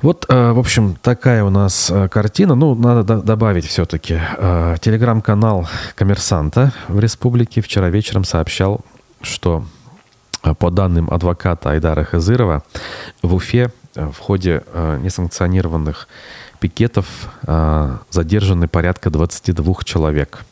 Вот, 0.00 0.26
э, 0.28 0.52
в 0.52 0.60
общем, 0.60 0.96
такая 1.02 1.42
у 1.42 1.50
нас 1.50 1.90
э, 1.90 2.08
картина. 2.08 2.54
Ну, 2.54 2.76
надо 2.76 3.20
добавить 3.20 3.66
все-таки. 3.66 4.20
Э, 4.38 4.76
телеграм-канал 4.80 5.68
«Коммерсанта» 5.96 6.72
в 6.86 7.00
республике 7.00 7.60
вчера 7.60 7.88
вечером 7.88 8.22
сообщал, 8.22 8.80
что 9.22 9.64
по 10.60 10.70
данным 10.70 11.10
адвоката 11.10 11.70
Айдара 11.70 12.04
Хазырова, 12.04 12.62
в 13.22 13.34
Уфе 13.34 13.72
в 13.96 14.16
ходе 14.18 14.62
несанкционированных 15.02 16.06
пикетов 16.60 17.06
задержаны 18.10 18.68
порядка 18.68 19.10
22 19.10 19.74
человек, 19.84 20.44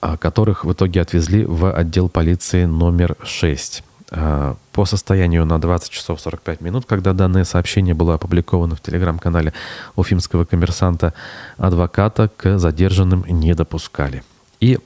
которых 0.00 0.64
в 0.64 0.72
итоге 0.72 1.00
отвезли 1.02 1.44
в 1.44 1.72
отдел 1.72 2.08
полиции 2.08 2.64
номер 2.64 3.16
6. 3.22 3.84
А, 4.10 4.56
по 4.72 4.84
состоянию 4.84 5.46
на 5.46 5.60
20 5.60 5.90
часов 5.90 6.20
45 6.20 6.60
минут, 6.60 6.84
когда 6.86 7.12
данное 7.12 7.44
сообщение 7.44 7.94
было 7.94 8.14
опубликовано 8.14 8.76
в 8.76 8.80
телеграм-канале 8.82 9.54
уфимского 9.96 10.44
коммерсанта, 10.44 11.14
адвоката 11.56 12.30
к 12.36 12.58
задержанным 12.58 13.24
не 13.26 13.54
допускали. 13.54 14.22
И 14.60 14.78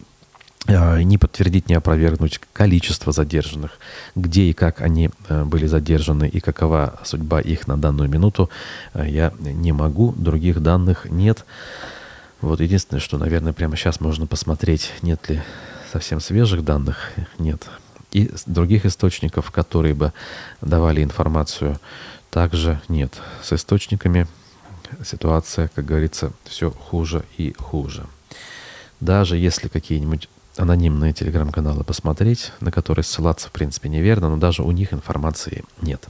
а, 0.69 0.99
не 0.99 1.19
подтвердить, 1.19 1.69
не 1.69 1.75
опровергнуть 1.75 2.41
количество 2.53 3.13
задержанных, 3.13 3.79
где 4.15 4.43
и 4.45 4.53
как 4.53 4.81
они 4.81 5.11
а, 5.29 5.45
были 5.45 5.67
задержаны 5.67 6.29
и 6.29 6.39
какова 6.39 7.01
судьба 7.03 7.41
их 7.41 7.67
на 7.67 7.77
данную 7.77 8.09
минуту, 8.09 8.51
я 8.95 9.33
не 9.41 9.73
могу, 9.73 10.13
других 10.13 10.63
данных 10.63 11.07
нет. 11.11 11.45
Вот 12.41 12.61
единственное, 12.61 13.01
что, 13.01 13.19
наверное, 13.19 13.53
прямо 13.53 13.77
сейчас 13.77 14.01
можно 14.01 14.29
посмотреть, 14.29 14.93
нет 15.03 15.29
ли 15.29 15.43
совсем 15.93 16.21
свежих 16.21 16.65
данных, 16.65 17.11
нет, 17.39 17.67
и 18.13 18.31
других 18.47 18.87
источников, 18.87 19.51
которые 19.51 19.95
бы 19.95 20.13
давали 20.61 21.03
информацию, 21.03 21.79
также 22.31 22.81
нет. 22.89 23.21
С 23.43 23.53
источниками 23.53 24.27
ситуация, 25.05 25.69
как 25.75 25.85
говорится, 25.85 26.33
все 26.45 26.71
хуже 26.71 27.25
и 27.37 27.55
хуже. 27.59 28.07
Даже 29.01 29.37
если 29.37 29.69
какие-нибудь 29.69 30.29
анонимные 30.57 31.13
телеграм-каналы 31.13 31.85
посмотреть, 31.85 32.53
на 32.61 32.73
которые 32.73 33.05
ссылаться, 33.05 33.49
в 33.49 33.53
принципе, 33.53 33.89
неверно, 33.89 34.29
но 34.29 34.37
даже 34.37 34.63
у 34.63 34.71
них 34.73 34.93
информации 34.93 35.65
нет. 35.81 36.05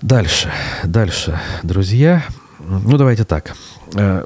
Дальше, 0.00 0.52
дальше, 0.84 1.40
друзья. 1.64 2.24
Ну, 2.58 2.96
давайте 2.96 3.24
так. 3.24 3.54
Э, 3.94 4.24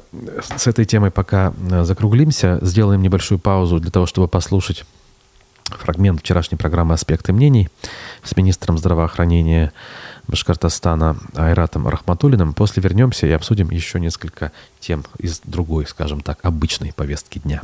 с 0.55 0.67
этой 0.67 0.85
темой 0.85 1.11
пока 1.11 1.53
э, 1.69 1.83
закруглимся. 1.83 2.59
Сделаем 2.61 3.01
небольшую 3.01 3.39
паузу 3.39 3.79
для 3.79 3.91
того, 3.91 4.05
чтобы 4.05 4.27
послушать 4.27 4.85
фрагмент 5.65 6.19
вчерашней 6.21 6.57
программы 6.57 6.93
«Аспекты 6.93 7.33
мнений» 7.33 7.69
с 8.23 8.35
министром 8.35 8.77
здравоохранения 8.77 9.71
Башкортостана 10.27 11.17
Айратом 11.35 11.87
Рахматулиным. 11.87 12.53
После 12.53 12.81
вернемся 12.81 13.27
и 13.27 13.31
обсудим 13.31 13.69
еще 13.69 13.99
несколько 13.99 14.51
тем 14.79 15.05
из 15.17 15.41
другой, 15.43 15.85
скажем 15.85 16.21
так, 16.21 16.39
обычной 16.43 16.93
повестки 16.93 17.39
дня. 17.39 17.61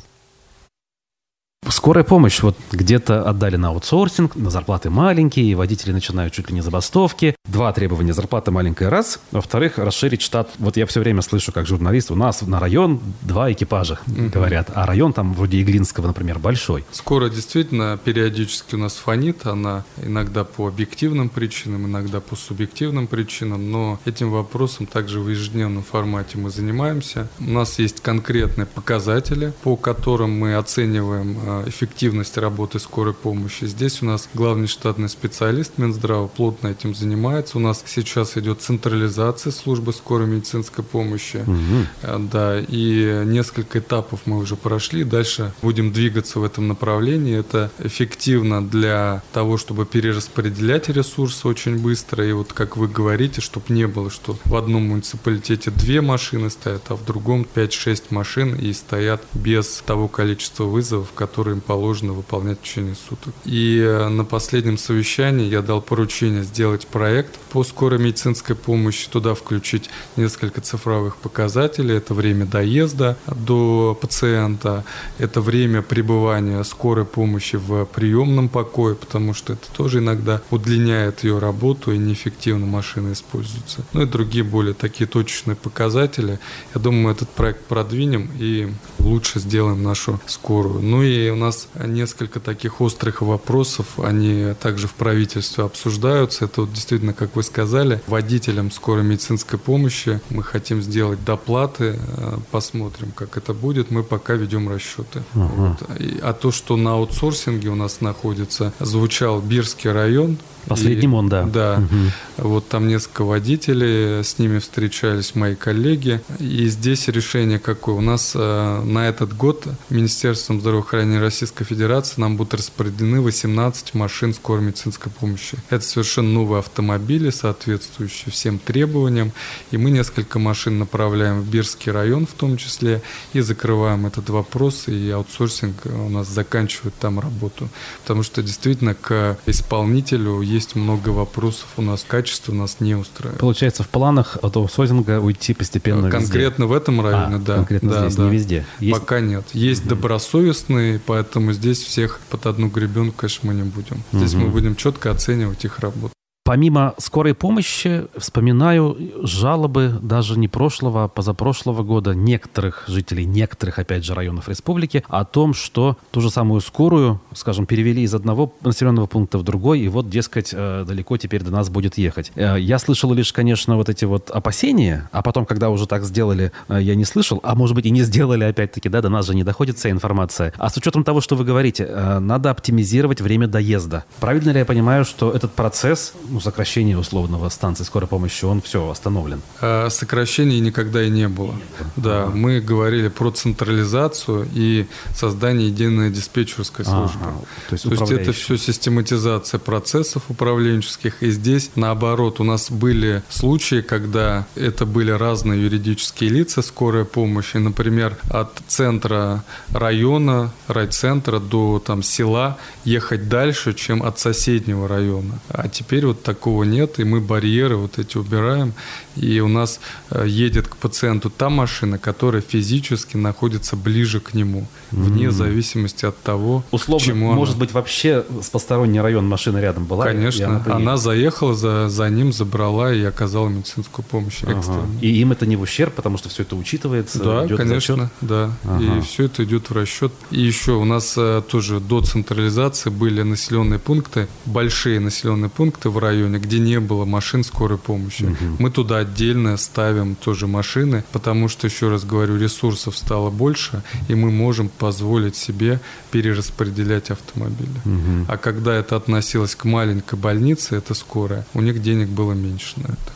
Скорая 1.68 2.04
помощь 2.04 2.42
вот 2.42 2.58
где-то 2.72 3.24
отдали 3.24 3.56
на 3.56 3.70
аутсорсинг, 3.70 4.36
на 4.36 4.50
зарплаты 4.50 4.90
маленькие, 4.90 5.56
водители 5.56 5.92
начинают 5.92 6.34
чуть 6.34 6.50
ли 6.50 6.56
не 6.56 6.62
забастовки. 6.62 7.36
Два 7.48 7.72
требования 7.74 8.14
зарплаты 8.14 8.50
маленькая 8.50 8.90
раз. 8.90 9.20
Во-вторых, 9.32 9.78
расширить 9.78 10.22
штат. 10.22 10.50
Вот 10.58 10.78
я 10.78 10.86
все 10.86 11.00
время 11.00 11.22
слышу, 11.22 11.52
как 11.52 11.68
журналист, 11.68 12.12
у 12.12 12.16
нас 12.16 12.42
на 12.42 12.60
район 12.60 13.02
два 13.22 13.52
экипажа, 13.52 14.00
угу. 14.08 14.30
говорят. 14.30 14.72
А 14.74 14.86
район 14.86 15.14
там 15.14 15.34
вроде 15.34 15.62
Иглинского, 15.62 16.08
например, 16.08 16.40
большой. 16.40 16.86
Скоро 16.92 17.30
действительно 17.30 18.00
периодически 18.04 18.76
у 18.76 18.78
нас 18.78 18.96
фонит. 18.96 19.46
Она 19.46 19.84
иногда 20.02 20.44
по 20.46 20.68
объективным 20.68 21.30
причинам, 21.30 21.86
иногда 21.86 22.20
по 22.20 22.36
субъективным 22.36 23.08
причинам. 23.08 23.72
Но 23.72 24.00
этим 24.06 24.32
вопросом 24.32 24.86
также 24.86 25.20
в 25.20 25.30
ежедневном 25.30 25.84
формате 25.84 26.38
мы 26.38 26.52
занимаемся. 26.52 27.28
У 27.40 27.52
нас 27.52 27.80
есть 27.80 28.02
конкретные 28.02 28.66
показатели, 28.66 29.54
по 29.64 29.76
которым 29.76 30.38
мы 30.40 30.56
оцениваем 30.56 31.38
э, 31.42 31.49
эффективность 31.68 32.38
работы 32.38 32.80
скорой 32.80 33.14
помощи. 33.14 33.66
Здесь 33.66 34.02
у 34.02 34.06
нас 34.06 34.30
главный 34.34 34.68
штатный 34.68 35.10
специалист 35.10 35.78
Минздрава 35.78 36.28
плотно 36.28 36.70
этим 36.70 36.96
занимается. 36.96 37.58
У 37.58 37.62
нас 37.62 37.84
сейчас 37.86 38.38
идет 38.38 38.62
централизация 38.62 39.52
службы 39.52 39.94
скорой 39.94 40.28
медицинской 40.28 40.84
помощи. 40.84 41.44
Угу. 41.46 42.20
Да, 42.32 42.60
и 42.60 43.24
несколько 43.26 43.80
этапов 43.80 44.22
мы 44.26 44.38
уже 44.38 44.56
прошли. 44.56 45.04
Дальше 45.04 45.54
будем 45.62 45.92
двигаться 45.92 46.40
в 46.40 46.44
этом 46.44 46.68
направлении. 46.68 47.38
Это 47.38 47.72
эффективно 47.80 48.68
для 48.68 49.24
того, 49.34 49.58
чтобы 49.58 49.86
перераспределять 49.86 50.90
ресурсы 50.90 51.48
очень 51.48 51.78
быстро. 51.78 52.26
И 52.26 52.32
вот 52.32 52.54
как 52.54 52.78
вы 52.78 52.88
говорите, 52.88 53.42
чтобы 53.42 53.66
не 53.70 53.88
было, 53.88 54.10
что 54.10 54.38
в 54.46 54.56
одном 54.56 54.88
муниципалитете 54.88 55.72
две 55.72 56.02
машины 56.02 56.50
стоят, 56.50 56.84
а 56.90 56.96
в 56.96 57.06
другом 57.06 57.46
5-6 57.56 58.04
машин 58.10 58.56
и 58.56 58.74
стоят 58.74 59.24
без 59.34 59.84
того 59.86 60.08
количества 60.08 60.66
вызовов, 60.66 61.12
которые 61.14 61.39
которые 61.40 61.56
им 61.56 61.62
положено 61.62 62.12
выполнять 62.12 62.60
в 62.60 62.64
течение 62.64 62.96
суток. 62.96 63.34
И 63.46 63.80
э, 63.80 64.10
на 64.10 64.26
последнем 64.26 64.78
совещании 64.78 65.48
я 65.48 65.62
дал 65.62 65.82
поручение 65.82 66.44
сделать 66.44 66.86
проект 66.86 67.40
по 67.52 67.64
скорой 67.64 67.98
медицинской 67.98 68.58
помощи, 68.58 69.08
туда 69.10 69.36
включить 69.36 69.90
несколько 70.18 70.60
цифровых 70.60 71.16
показателей. 71.16 71.96
Это 71.96 72.14
время 72.14 72.46
доезда 72.46 73.18
до 73.26 73.98
пациента, 74.02 74.84
это 75.18 75.40
время 75.40 75.82
пребывания 75.82 76.62
скорой 76.64 77.06
помощи 77.06 77.56
в 77.56 77.86
приемном 77.86 78.50
покое, 78.50 78.96
потому 78.96 79.34
что 79.34 79.54
это 79.54 79.72
тоже 79.72 80.00
иногда 80.00 80.42
удлиняет 80.52 81.24
ее 81.24 81.40
работу 81.40 81.94
и 81.94 81.98
неэффективно 81.98 82.66
машины 82.66 83.14
используются. 83.14 83.86
Ну 83.94 84.02
и 84.02 84.06
другие 84.06 84.44
более 84.44 84.74
такие 84.74 85.08
точечные 85.08 85.56
показатели. 85.56 86.38
Я 86.76 86.82
думаю, 86.82 87.16
этот 87.16 87.30
проект 87.30 87.64
продвинем 87.64 88.30
и 88.38 88.68
лучше 89.00 89.40
сделаем 89.40 89.84
нашу 89.84 90.20
скорую. 90.26 90.82
Ну 90.82 91.02
и 91.02 91.29
у 91.30 91.36
нас 91.36 91.68
несколько 91.86 92.40
таких 92.40 92.82
острых 92.82 93.22
вопросов, 93.22 94.00
они 94.00 94.54
также 94.62 94.88
в 94.88 94.94
правительстве 94.94 95.64
обсуждаются. 95.64 96.46
Это 96.46 96.62
вот 96.62 96.74
действительно, 96.74 97.14
как 97.14 97.36
вы 97.36 97.44
сказали, 97.44 98.02
водителям 98.08 98.72
скорой 98.72 99.04
медицинской 99.04 99.60
помощи 99.60 100.22
мы 100.30 100.44
хотим 100.44 100.82
сделать 100.82 101.24
доплаты, 101.24 102.00
э, 102.00 102.38
посмотрим, 102.52 103.12
как 103.12 103.38
это 103.38 103.54
будет. 103.54 103.92
Мы 103.92 104.04
пока 104.04 104.34
ведем 104.34 104.70
расчеты. 104.70 105.24
Угу. 105.36 105.44
Вот. 105.44 105.78
А 106.22 106.34
то, 106.34 106.52
что 106.52 106.78
на 106.78 106.94
аутсорсинге 106.94 107.70
у 107.70 107.76
нас 107.76 108.02
находится, 108.02 108.74
звучал 108.80 109.42
Бирский 109.42 109.92
район, 109.92 110.38
Последним 110.68 111.14
и, 111.14 111.16
он, 111.16 111.30
да. 111.30 111.44
Да. 111.44 111.84
Угу. 111.84 112.50
Вот 112.50 112.68
там 112.68 112.88
несколько 112.88 113.24
водителей, 113.24 114.24
с 114.24 114.40
ними 114.40 114.60
встречались 114.60 115.36
мои 115.36 115.56
коллеги. 115.56 116.22
И 116.40 116.68
здесь 116.68 117.08
решение 117.08 117.60
какое? 117.60 117.96
У 117.96 118.02
нас 118.02 118.34
э, 118.36 118.82
на 118.84 119.08
этот 119.08 119.36
год 119.36 119.68
Министерством 119.90 120.62
здравоохранения 120.62 121.20
Российской 121.20 121.64
Федерации 121.64 122.20
нам 122.22 122.38
будут 122.38 122.54
распределены 122.54 123.22
18 123.22 123.94
машин 123.94 124.34
скорой 124.34 124.64
медицинской 124.64 125.12
помощи. 125.12 125.58
Это 125.70 125.84
совершенно 125.84 126.30
новые 126.30 126.60
автомобили, 126.60 127.30
соответствующие 127.30 128.32
всем 128.32 128.60
требованиям. 128.60 129.32
И 129.72 129.78
мы 129.78 129.92
несколько 129.92 130.40
машин 130.40 130.80
направляем 130.80 131.42
в 131.42 131.50
Бирский 131.50 131.92
район 131.92 132.26
в 132.26 132.34
том 132.34 132.58
числе 132.58 133.02
и 133.34 133.42
закрываем 133.42 134.06
этот 134.06 134.30
вопрос. 134.30 134.88
И 134.88 135.10
аутсорсинг 135.10 135.86
у 135.86 136.10
нас 136.10 136.28
заканчивает 136.28 136.94
там 137.00 137.20
работу. 137.20 137.70
Потому 138.02 138.24
что 138.24 138.42
действительно 138.42 138.94
к 138.94 139.38
исполнителю 139.46 140.42
есть 140.42 140.59
много 140.76 141.10
вопросов. 141.10 141.68
У 141.78 141.82
нас 141.82 142.06
качество 142.08 142.54
нас 142.54 142.78
не 142.80 142.96
устраивает. 142.96 143.40
Получается, 143.40 143.84
в 143.84 143.90
планах 143.90 144.38
от 144.42 144.56
аутсорсинга 144.56 145.20
уйти 145.20 145.54
постепенно 145.54 146.10
Конкретно 146.10 146.64
везде. 146.64 146.74
в 146.74 146.78
этом 146.78 147.02
районе, 147.02 147.36
а, 147.36 147.40
да. 147.40 147.56
Конкретно 147.56 147.90
да, 147.90 148.02
здесь, 148.02 148.16
да. 148.16 148.24
не 148.24 148.30
везде. 148.30 148.66
Есть... 148.80 149.00
Пока 149.00 149.20
нет. 149.20 149.46
Есть 149.54 149.82
угу. 149.82 149.90
добросовестные, 149.90 151.00
поэтому 151.06 151.54
здесь 151.54 151.84
всех 151.84 152.20
под 152.30 152.46
одну 152.46 152.68
гребенку, 152.68 153.16
конечно, 153.18 153.48
мы 153.50 153.56
не 153.56 153.64
будем. 153.64 154.04
Здесь 154.12 154.34
угу. 154.34 154.44
мы 154.44 154.50
будем 154.50 154.76
четко 154.76 155.12
оценивать 155.12 155.64
их 155.66 155.80
работу. 155.80 156.14
Помимо 156.50 156.96
скорой 156.98 157.36
помощи, 157.36 158.08
вспоминаю 158.18 158.98
жалобы 159.22 160.00
даже 160.02 160.40
не 160.40 160.48
прошлого, 160.48 161.04
а 161.04 161.08
позапрошлого 161.08 161.84
года 161.84 162.16
некоторых 162.16 162.86
жителей, 162.88 163.26
некоторых, 163.26 163.78
опять 163.78 164.04
же, 164.04 164.16
районов 164.16 164.50
республики 164.50 165.04
о 165.10 165.26
том, 165.26 165.54
что 165.54 165.96
ту 166.10 166.22
же 166.22 166.32
самую 166.32 166.62
скорую, 166.62 167.22
скажем, 167.36 167.68
перевели 167.68 168.02
из 168.02 168.16
одного 168.16 168.52
населенного 168.62 169.06
пункта 169.06 169.38
в 169.38 169.44
другой, 169.44 169.82
и 169.82 169.88
вот, 169.90 170.10
дескать, 170.10 170.50
э, 170.52 170.86
далеко 170.88 171.18
теперь 171.18 171.44
до 171.44 171.52
нас 171.52 171.70
будет 171.70 172.00
ехать. 172.00 172.32
Э, 172.34 172.56
я 172.60 172.80
слышал 172.80 173.14
лишь, 173.14 173.32
конечно, 173.32 173.76
вот 173.76 173.88
эти 173.88 174.06
вот 174.06 174.32
опасения, 174.32 175.08
а 175.12 175.22
потом, 175.22 175.46
когда 175.46 175.70
уже 175.70 175.86
так 175.86 176.04
сделали, 176.04 176.52
э, 176.68 176.80
я 176.82 176.96
не 176.96 177.06
слышал, 177.06 177.40
а 177.44 177.54
может 177.54 177.76
быть 177.76 177.86
и 177.86 177.92
не 177.92 178.02
сделали, 178.02 178.46
опять-таки, 178.46 178.90
да, 178.90 179.04
до 179.04 179.10
нас 179.10 179.28
же 179.28 179.36
не 179.36 179.44
доходит 179.44 179.78
вся 179.78 179.92
информация. 179.92 180.52
А 180.58 180.70
с 180.70 180.78
учетом 180.78 181.04
того, 181.04 181.22
что 181.22 181.36
вы 181.36 181.46
говорите, 181.46 181.86
надо 182.20 182.50
оптимизировать 182.50 183.22
время 183.22 183.46
доезда. 183.46 184.06
Правильно 184.20 184.50
ли 184.50 184.58
я 184.58 184.66
понимаю, 184.66 185.06
что 185.06 185.30
этот 185.30 185.54
процесс, 185.54 186.16
ну, 186.40 186.44
сокращение 186.44 186.98
условного 186.98 187.50
станции 187.50 187.84
скорой 187.84 188.08
помощи, 188.08 188.46
он 188.46 188.62
все 188.62 188.90
остановлен? 188.90 189.42
А, 189.62 189.90
сокращений 189.90 190.60
никогда 190.62 191.04
и 191.04 191.10
не 191.10 191.28
было. 191.28 191.54
Да, 191.98 192.24
ага. 192.24 192.36
мы 192.36 192.62
говорили 192.62 193.10
про 193.10 193.32
централизацию 193.32 194.48
и 194.54 194.88
создание 195.14 195.68
единой 195.68 196.12
диспетчерской 196.12 196.86
службы. 196.86 197.20
Ага. 197.22 197.42
То, 197.70 197.74
есть, 197.74 197.84
То 197.84 197.92
есть 197.92 198.12
это 198.12 198.32
все 198.32 198.58
систематизация 198.58 199.60
процессов 199.60 200.24
управленческих. 200.30 201.22
И 201.24 201.32
здесь, 201.32 201.72
наоборот, 201.76 202.40
у 202.40 202.44
нас 202.44 202.72
были 202.72 203.22
случаи, 203.30 203.82
когда 203.82 204.48
это 204.56 204.86
были 204.86 205.12
разные 205.12 205.62
юридические 205.62 206.30
лица 206.30 206.62
скорой 206.62 207.04
помощи. 207.04 207.58
Например, 207.58 208.18
от 208.30 208.62
центра 208.68 209.44
района, 209.74 210.54
райцентра 210.68 211.40
до 211.40 211.80
там, 211.86 212.02
села 212.02 212.58
ехать 212.86 213.28
дальше, 213.28 213.74
чем 213.74 214.04
от 214.04 214.20
соседнего 214.20 214.88
района. 214.88 215.40
А 215.50 215.68
теперь 215.68 216.06
вот 216.06 216.24
такого 216.30 216.64
нет, 216.64 217.00
и 217.00 217.04
мы 217.04 217.22
барьеры 217.22 217.76
вот 217.76 217.98
эти 217.98 218.18
убираем, 218.18 218.74
и 219.20 219.40
у 219.40 219.48
нас 219.48 219.80
э, 220.10 220.26
едет 220.28 220.68
к 220.68 220.78
пациенту 220.78 221.30
та 221.30 221.50
машина, 221.50 221.98
которая 221.98 222.42
физически 222.42 223.18
находится 223.18 223.76
ближе 223.76 224.20
к 224.20 224.34
нему, 224.34 224.68
вне 224.92 225.26
mm-hmm. 225.26 225.32
зависимости 225.32 226.06
от 226.06 226.20
того, 226.22 226.64
Условно, 226.72 227.06
чему 227.06 227.34
может 227.34 227.56
она... 227.56 227.66
быть, 227.66 227.74
вообще 227.74 228.26
с 228.42 228.50
посторонний 228.50 229.02
район 229.02 229.28
машина 229.28 229.60
рядом 229.60 229.86
была? 229.86 230.06
Конечно, 230.06 230.64
она, 230.66 230.76
она 230.76 230.98
заехала 230.98 231.54
за, 231.54 231.90
за 231.90 232.10
ним, 232.10 232.32
забрала 232.32 232.94
и 232.94 233.04
оказала 233.04 233.50
медицинскую 233.50 234.06
помощь 234.06 234.42
ага. 234.44 234.86
И 235.02 235.10
им 235.22 235.32
это 235.32 235.46
не 235.46 235.56
в 235.56 235.62
ущерб, 235.62 235.94
потому 235.94 236.18
что 236.18 236.30
все 236.30 236.44
это 236.44 236.56
учитывается? 236.56 237.20
Да, 237.20 237.48
конечно, 237.56 238.10
да. 238.22 238.52
Ага. 238.64 238.98
И 238.98 239.02
все 239.02 239.26
это 239.26 239.44
идет 239.44 239.70
в 239.70 239.74
расчет. 239.74 240.12
И 240.32 240.42
еще 240.42 240.74
у 240.74 240.86
нас 240.86 241.16
э, 241.18 241.42
тоже 241.50 241.80
до 241.80 242.02
централизации 242.02 242.90
были 242.90 243.22
населенные 243.22 243.80
пункты, 243.80 244.28
большие 244.46 245.00
населенные 245.00 245.50
пункты 245.50 245.90
в 245.90 245.98
районе, 245.98 246.40
где 246.40 246.60
не 246.60 246.80
было 246.80 247.06
машин 247.06 247.44
скорой 247.44 247.78
помощи. 247.78 248.24
Угу. 248.24 248.56
Мы 248.60 248.72
туда 248.72 249.04
отдельно 249.10 249.58
ставим 249.58 250.16
тоже 250.16 250.48
машины, 250.48 251.04
потому 251.12 251.50
что, 251.50 251.68
еще 251.68 251.90
раз 251.90 252.06
говорю, 252.06 252.38
ресурсов 252.38 252.98
стало 252.98 253.30
больше, 253.30 253.82
и 254.08 254.16
мы 254.16 254.32
можем 254.32 254.70
позволить 254.70 255.36
себе 255.36 255.80
перераспределять 256.12 257.12
автомобили. 257.12 257.80
Угу. 257.86 258.26
А 258.28 258.38
когда 258.38 258.76
это 258.76 258.96
относилось 258.96 259.56
к 259.56 259.66
маленькой 259.66 260.20
больнице, 260.20 260.76
это 260.76 260.94
скорая, 260.94 261.46
у 261.54 261.62
них 261.62 261.82
денег 261.82 262.10
было 262.10 262.34
меньше 262.34 262.74
на 262.78 262.94
это. 262.94 263.12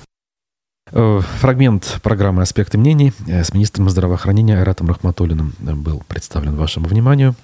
Э, 0.91 1.21
фрагмент 1.39 1.99
программы 2.03 2.41
«Аспекты 2.41 2.77
мнений» 2.77 3.13
э, 3.27 3.43
с 3.43 3.53
министром 3.53 3.89
здравоохранения 3.89 4.57
Айратом 4.57 4.87
Рахматуллиным 4.87 5.53
э, 5.59 5.73
был 5.73 6.03
представлен 6.07 6.55
вашему 6.55 6.87
вниманию. 6.87 7.35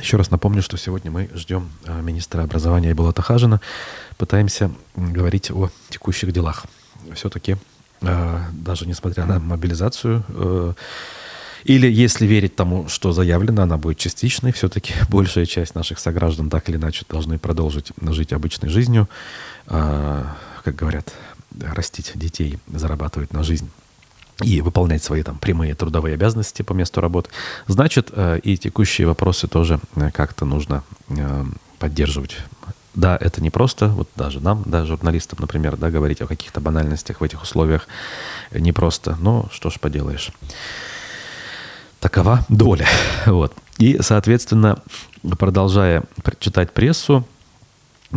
Еще 0.00 0.16
раз 0.16 0.30
напомню, 0.30 0.62
что 0.62 0.78
сегодня 0.78 1.10
мы 1.10 1.28
ждем 1.34 1.68
министра 2.02 2.42
образования 2.42 2.94
Булата 2.94 3.20
Хажина. 3.20 3.60
Пытаемся 4.16 4.70
говорить 4.96 5.50
о 5.50 5.68
текущих 5.90 6.32
делах 6.32 6.64
все-таки, 7.14 7.56
э, 8.00 8.38
даже 8.52 8.86
несмотря 8.86 9.26
на 9.26 9.38
мобилизацию, 9.38 10.24
э, 10.28 10.72
или 11.64 11.90
если 11.90 12.26
верить 12.26 12.56
тому, 12.56 12.88
что 12.88 13.12
заявлено, 13.12 13.62
она 13.62 13.76
будет 13.76 13.98
частичной, 13.98 14.52
все-таки 14.52 14.94
большая 15.08 15.46
часть 15.46 15.74
наших 15.74 15.98
сограждан 15.98 16.50
так 16.50 16.68
или 16.68 16.76
иначе 16.76 17.04
должны 17.08 17.38
продолжить 17.38 17.92
жить 18.00 18.32
обычной 18.32 18.68
жизнью, 18.68 19.08
э, 19.66 20.24
как 20.64 20.74
говорят, 20.74 21.12
растить 21.60 22.12
детей, 22.14 22.58
зарабатывать 22.66 23.32
на 23.32 23.42
жизнь 23.42 23.70
и 24.42 24.60
выполнять 24.60 25.04
свои 25.04 25.22
там 25.22 25.38
прямые 25.38 25.74
трудовые 25.74 26.14
обязанности 26.14 26.62
по 26.62 26.72
месту 26.72 27.00
работы, 27.00 27.30
значит, 27.66 28.10
и 28.42 28.56
текущие 28.56 29.06
вопросы 29.06 29.46
тоже 29.46 29.78
как-то 30.14 30.46
нужно 30.46 30.82
поддерживать 31.78 32.38
да, 32.94 33.16
это 33.20 33.42
не 33.42 33.50
просто, 33.50 33.88
вот 33.88 34.08
даже 34.16 34.40
нам, 34.40 34.62
да, 34.66 34.84
журналистам, 34.84 35.38
например, 35.40 35.76
да, 35.76 35.90
говорить 35.90 36.20
о 36.20 36.26
каких-то 36.26 36.60
банальностях 36.60 37.20
в 37.20 37.24
этих 37.24 37.42
условиях 37.42 37.88
не 38.50 38.72
просто, 38.72 39.16
но 39.20 39.48
что 39.50 39.70
ж 39.70 39.80
поделаешь. 39.80 40.30
Такова 42.00 42.44
доля. 42.48 42.86
Вот. 43.26 43.54
И, 43.78 43.98
соответственно, 44.00 44.78
продолжая 45.38 46.02
читать 46.38 46.72
прессу, 46.72 47.24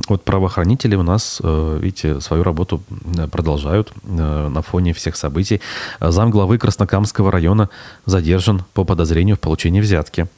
вот 0.10 0.26
правоохранители 0.26 0.96
у 0.96 1.04
нас, 1.04 1.40
э, 1.42 1.80
видите, 1.82 2.20
свою 2.20 2.44
работу 2.44 2.84
э, 3.18 3.28
продолжают 3.28 3.94
э, 4.04 4.48
на 4.50 4.62
фоне 4.62 4.94
всех 4.94 5.16
событий. 5.16 5.62
Зам 6.02 6.32
главы 6.32 6.58
Краснокамского 6.58 7.32
района 7.32 7.70
задержан 8.06 8.66
по 8.74 8.84
подозрению 8.84 9.38
в 9.38 9.40
получении 9.40 9.80
взятки– 9.80 10.28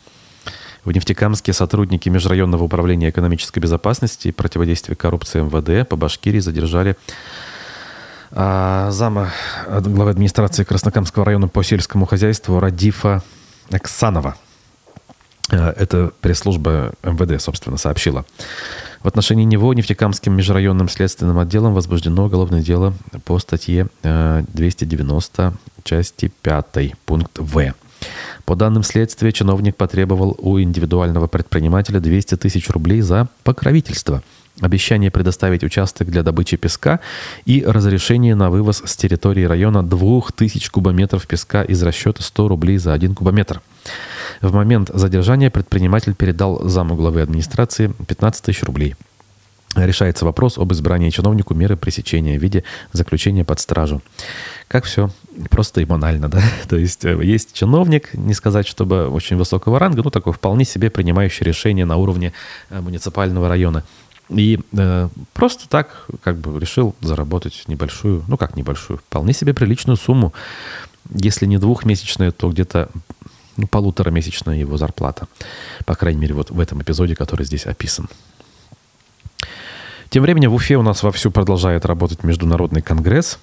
в 0.88 0.92
Нефтекамске 0.94 1.52
сотрудники 1.52 2.08
Межрайонного 2.08 2.64
управления 2.64 3.10
экономической 3.10 3.60
безопасности 3.60 4.30
и 4.30 4.32
противодействия 4.32 4.96
коррупции 4.96 5.42
МВД 5.42 5.88
по 5.88 5.98
Башкирии 5.98 6.40
задержали 6.40 6.96
а, 8.32 8.90
зама 8.92 9.32
главы 9.68 10.12
администрации 10.12 10.64
Краснокамского 10.64 11.26
района 11.26 11.50
по 11.50 11.62
сельскому 11.62 12.06
хозяйству 12.06 12.62
Радифа 12.62 13.22
Оксанова. 13.70 14.38
А, 15.52 15.74
это 15.74 16.14
пресс-служба 16.22 16.94
МВД, 17.04 17.42
собственно, 17.42 17.76
сообщила. 17.76 18.26
В 19.02 19.10
отношении 19.10 19.44
него 19.44 19.74
Нефтекамским 19.74 20.34
межрайонным 20.38 20.88
следственным 20.88 21.38
отделом 21.38 21.74
возбуждено 21.74 22.28
уголовное 22.28 22.62
дело 22.62 22.94
по 23.26 23.40
статье 23.40 23.88
290 24.04 25.44
а, 25.44 25.54
части 25.84 26.32
5 26.44 26.94
пункт 27.06 27.40
В. 27.40 27.74
По 28.48 28.56
данным 28.56 28.84
следствия, 28.84 29.34
чиновник 29.34 29.76
потребовал 29.76 30.38
у 30.40 30.58
индивидуального 30.58 31.28
предпринимателя 31.28 32.00
200 32.00 32.38
тысяч 32.38 32.70
рублей 32.70 33.02
за 33.02 33.28
покровительство, 33.44 34.24
обещание 34.62 35.12
предоставить 35.12 35.66
участок 35.66 36.10
для 36.10 36.24
добычи 36.24 36.56
песка 36.56 37.02
и 37.44 37.62
разрешение 37.68 38.36
на 38.36 38.50
вывоз 38.50 38.84
с 38.86 38.96
территории 38.96 39.44
района 39.44 39.84
2000 39.84 40.72
кубометров 40.72 41.28
песка 41.28 41.62
из 41.62 41.84
расчета 41.84 42.24
100 42.24 42.48
рублей 42.48 42.78
за 42.78 42.94
1 42.94 43.16
кубометр. 43.16 43.62
В 44.40 44.54
момент 44.54 44.92
задержания 44.94 45.50
предприниматель 45.50 46.16
передал 46.16 46.70
заму 46.70 46.96
главы 46.96 47.24
администрации 47.24 47.92
15 48.08 48.46
тысяч 48.46 48.64
рублей– 48.64 48.96
решается 49.86 50.26
вопрос 50.26 50.58
об 50.58 50.72
избрании 50.74 51.10
чиновнику 51.10 51.54
меры 51.54 51.76
пресечения 51.76 52.40
в 52.40 52.42
виде 52.42 52.64
заключения 52.94 53.46
под 53.46 53.60
стражу. 53.60 54.02
Как 54.68 54.86
все 54.86 55.10
просто 55.50 55.82
и 55.82 55.86
банально, 55.86 56.30
да? 56.30 56.42
То 56.68 56.78
есть 56.78 57.06
э, 57.06 57.18
есть 57.24 57.54
чиновник, 57.54 58.14
не 58.14 58.34
сказать, 58.34 58.68
чтобы 58.68 59.10
очень 59.10 59.38
высокого 59.38 59.80
ранга, 59.80 60.02
ну 60.04 60.10
такой 60.10 60.34
вполне 60.34 60.66
себе 60.66 60.90
принимающий 60.90 61.46
решения 61.46 61.86
на 61.86 61.98
уровне 61.98 62.34
э, 62.70 62.82
муниципального 62.82 63.48
района. 63.48 63.84
И 64.30 64.60
э, 64.74 65.10
просто 65.34 65.70
так 65.70 66.06
как 66.24 66.38
бы 66.38 66.60
решил 66.60 66.96
заработать 67.02 67.64
небольшую, 67.68 68.24
ну 68.28 68.38
как 68.38 68.56
небольшую, 68.56 68.98
вполне 68.98 69.34
себе 69.34 69.54
приличную 69.54 69.98
сумму. 69.98 70.34
Если 71.14 71.46
не 71.46 71.58
двухмесячная, 71.58 72.32
то 72.32 72.50
где-то 72.50 72.90
ну, 73.56 73.68
полуторамесячная 73.68 74.58
его 74.58 74.78
зарплата. 74.78 75.28
По 75.86 75.96
крайней 75.96 76.20
мере, 76.20 76.34
вот 76.34 76.52
в 76.52 76.60
этом 76.60 76.82
эпизоде, 76.82 77.16
который 77.16 77.46
здесь 77.46 77.66
описан. 77.66 78.10
Тем 80.10 80.24
временем 80.24 80.52
в 80.52 80.56
Уфе 80.56 80.78
у 80.78 80.82
нас 80.82 81.04
вовсю 81.04 81.32
продолжает 81.32 81.86
работать 81.86 82.24
Международный 82.24 82.82
конгресс 82.82 83.40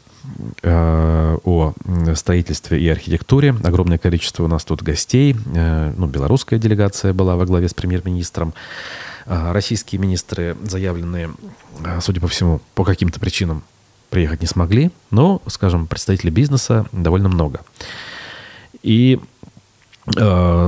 о 0.63 1.73
строительстве 2.15 2.81
и 2.81 2.89
архитектуре. 2.89 3.55
Огромное 3.63 3.99
количество 3.99 4.45
у 4.45 4.49
нас 4.49 4.65
тут 4.65 4.83
гостей. 4.83 5.37
Э, 5.55 5.93
ну, 5.97 6.07
белорусская 6.07 6.59
делегация 6.59 7.13
была 7.13 7.37
во 7.37 7.45
главе 7.45 7.69
с 7.69 7.75
премьер-министром. 7.75 8.55
Э, 9.27 9.53
российские 9.53 10.01
министры, 10.01 10.57
заявленные, 10.63 11.31
э, 11.85 12.01
судя 12.01 12.21
по 12.21 12.29
всему, 12.29 12.61
по 12.75 12.85
каким-то 12.85 13.21
причинам 13.21 13.63
приехать 14.11 14.41
не 14.41 14.47
смогли, 14.47 14.91
но, 15.11 15.43
скажем, 15.47 15.87
представителей 15.87 16.31
бизнеса 16.31 16.87
довольно 16.93 17.29
много. 17.29 17.61
И 18.83 19.19
Э, 19.19 19.34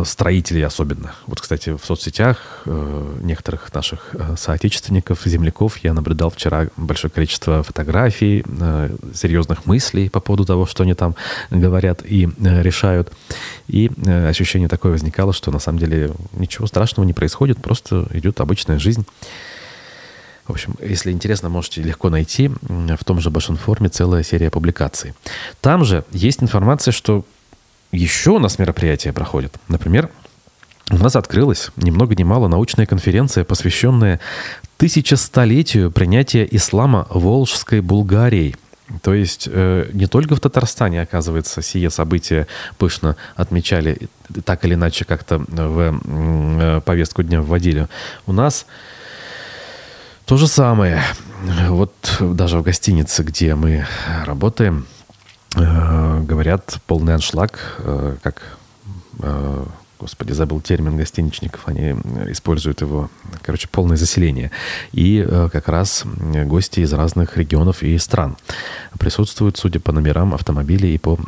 строителей 0.07 0.65
особенно. 0.65 1.15
Вот, 1.27 1.43
кстати, 1.43 1.77
в 1.77 1.85
соцсетях 1.85 2.63
э, 2.65 3.19
некоторых 3.23 3.73
наших 3.75 4.15
э, 4.15 4.35
соотечественников, 4.39 5.21
земляков 5.27 5.77
я 5.79 5.93
наблюдал 5.93 6.31
вчера 6.31 6.69
большое 6.79 7.11
количество 7.11 7.63
фотографий, 7.63 8.45
серьезных 9.15 9.67
мыслей 9.67 10.09
по 10.09 10.21
поводу 10.21 10.47
того, 10.47 10.65
что 10.65 10.85
они 10.85 10.95
там 10.95 11.15
говорят 11.51 12.01
и 12.03 12.31
решают. 12.39 13.13
И 13.69 13.91
ощущение 14.07 14.69
такое 14.69 14.93
возникало, 14.93 15.35
что 15.35 15.51
на 15.51 15.59
самом 15.59 15.81
деле 15.81 16.13
ничего 16.33 16.67
страшного 16.67 17.07
не 17.07 17.13
происходит, 17.13 17.61
просто 17.61 18.09
идет 18.13 18.41
обычная 18.41 18.79
жизнь. 18.79 19.07
В 20.47 20.51
общем, 20.51 20.77
если 20.81 21.11
интересно, 21.11 21.49
можете 21.49 21.83
легко 21.83 22.09
найти 22.09 22.51
в 22.63 23.05
том 23.05 23.21
же 23.21 23.31
Башинформе 23.31 23.89
целая 23.89 24.23
серия 24.23 24.51
публикаций. 24.51 25.13
Там 25.61 25.85
же 25.85 26.05
есть 26.13 26.43
информация, 26.43 26.93
что 26.93 27.25
еще 27.93 28.31
у 28.33 28.39
нас 28.39 28.59
мероприятия 28.59 29.13
проходят. 29.13 29.55
Например, 29.69 30.11
у 30.91 30.97
нас 30.99 31.17
открылась 31.17 31.71
ни 31.77 31.91
много 31.91 32.15
ни 32.15 32.23
мало 32.23 32.47
научная 32.47 32.87
конференция, 32.87 33.45
посвященная 33.45 34.21
тысячестолетию 34.77 35.91
принятия 35.91 36.47
ислама 36.49 37.07
Волжской 37.11 37.81
Булгарией. 37.81 38.57
То 39.03 39.15
есть 39.15 39.49
э, 39.51 39.91
не 39.93 40.07
только 40.07 40.37
в 40.37 40.41
Татарстане, 40.41 41.03
оказывается, 41.03 41.61
сие 41.61 41.91
события 41.91 42.47
пышно 42.79 43.17
отмечали, 43.35 44.09
так 44.45 44.65
или 44.65 44.75
иначе 44.75 45.05
как-то 45.05 45.39
в 45.39 46.01
э, 46.05 46.81
повестку 46.85 47.25
дня 47.25 47.43
вводили. 47.43 47.89
У 48.27 48.33
нас 48.33 48.67
то 50.25 50.37
же 50.37 50.47
самое. 50.47 51.03
Вот 51.69 51.93
даже 52.21 52.59
в 52.59 52.63
гостинице, 52.63 53.25
где 53.25 53.57
мы 53.57 53.87
работаем, 54.25 54.87
Э, 54.87 54.96
говорят, 55.57 56.79
полный 56.87 57.15
аншлаг, 57.15 57.59
э, 57.79 58.17
как, 58.23 58.43
э, 59.21 59.65
господи, 59.99 60.33
забыл 60.33 60.61
термин 60.61 60.97
гостиничников, 60.97 61.67
они 61.67 61.93
используют 62.31 62.83
его, 62.83 63.11
короче, 63.43 63.67
полное 63.69 63.97
заселение. 63.97 64.51
И 64.93 65.27
как 65.53 65.69
раз 65.69 66.05
гости 66.45 66.81
из 66.81 66.93
разных 66.93 67.39
регионов 67.39 67.83
и 67.83 67.97
стран 67.97 68.37
присутствуют, 68.99 69.57
судя 69.57 69.81
по 69.81 69.93
номерам 69.93 70.35
автомобилей 70.35 70.95
и 70.95 70.99
по, 70.99 71.19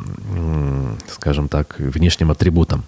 скажем 1.09 1.49
так, 1.49 1.79
внешним 1.79 2.29
атрибутам. 2.29 2.83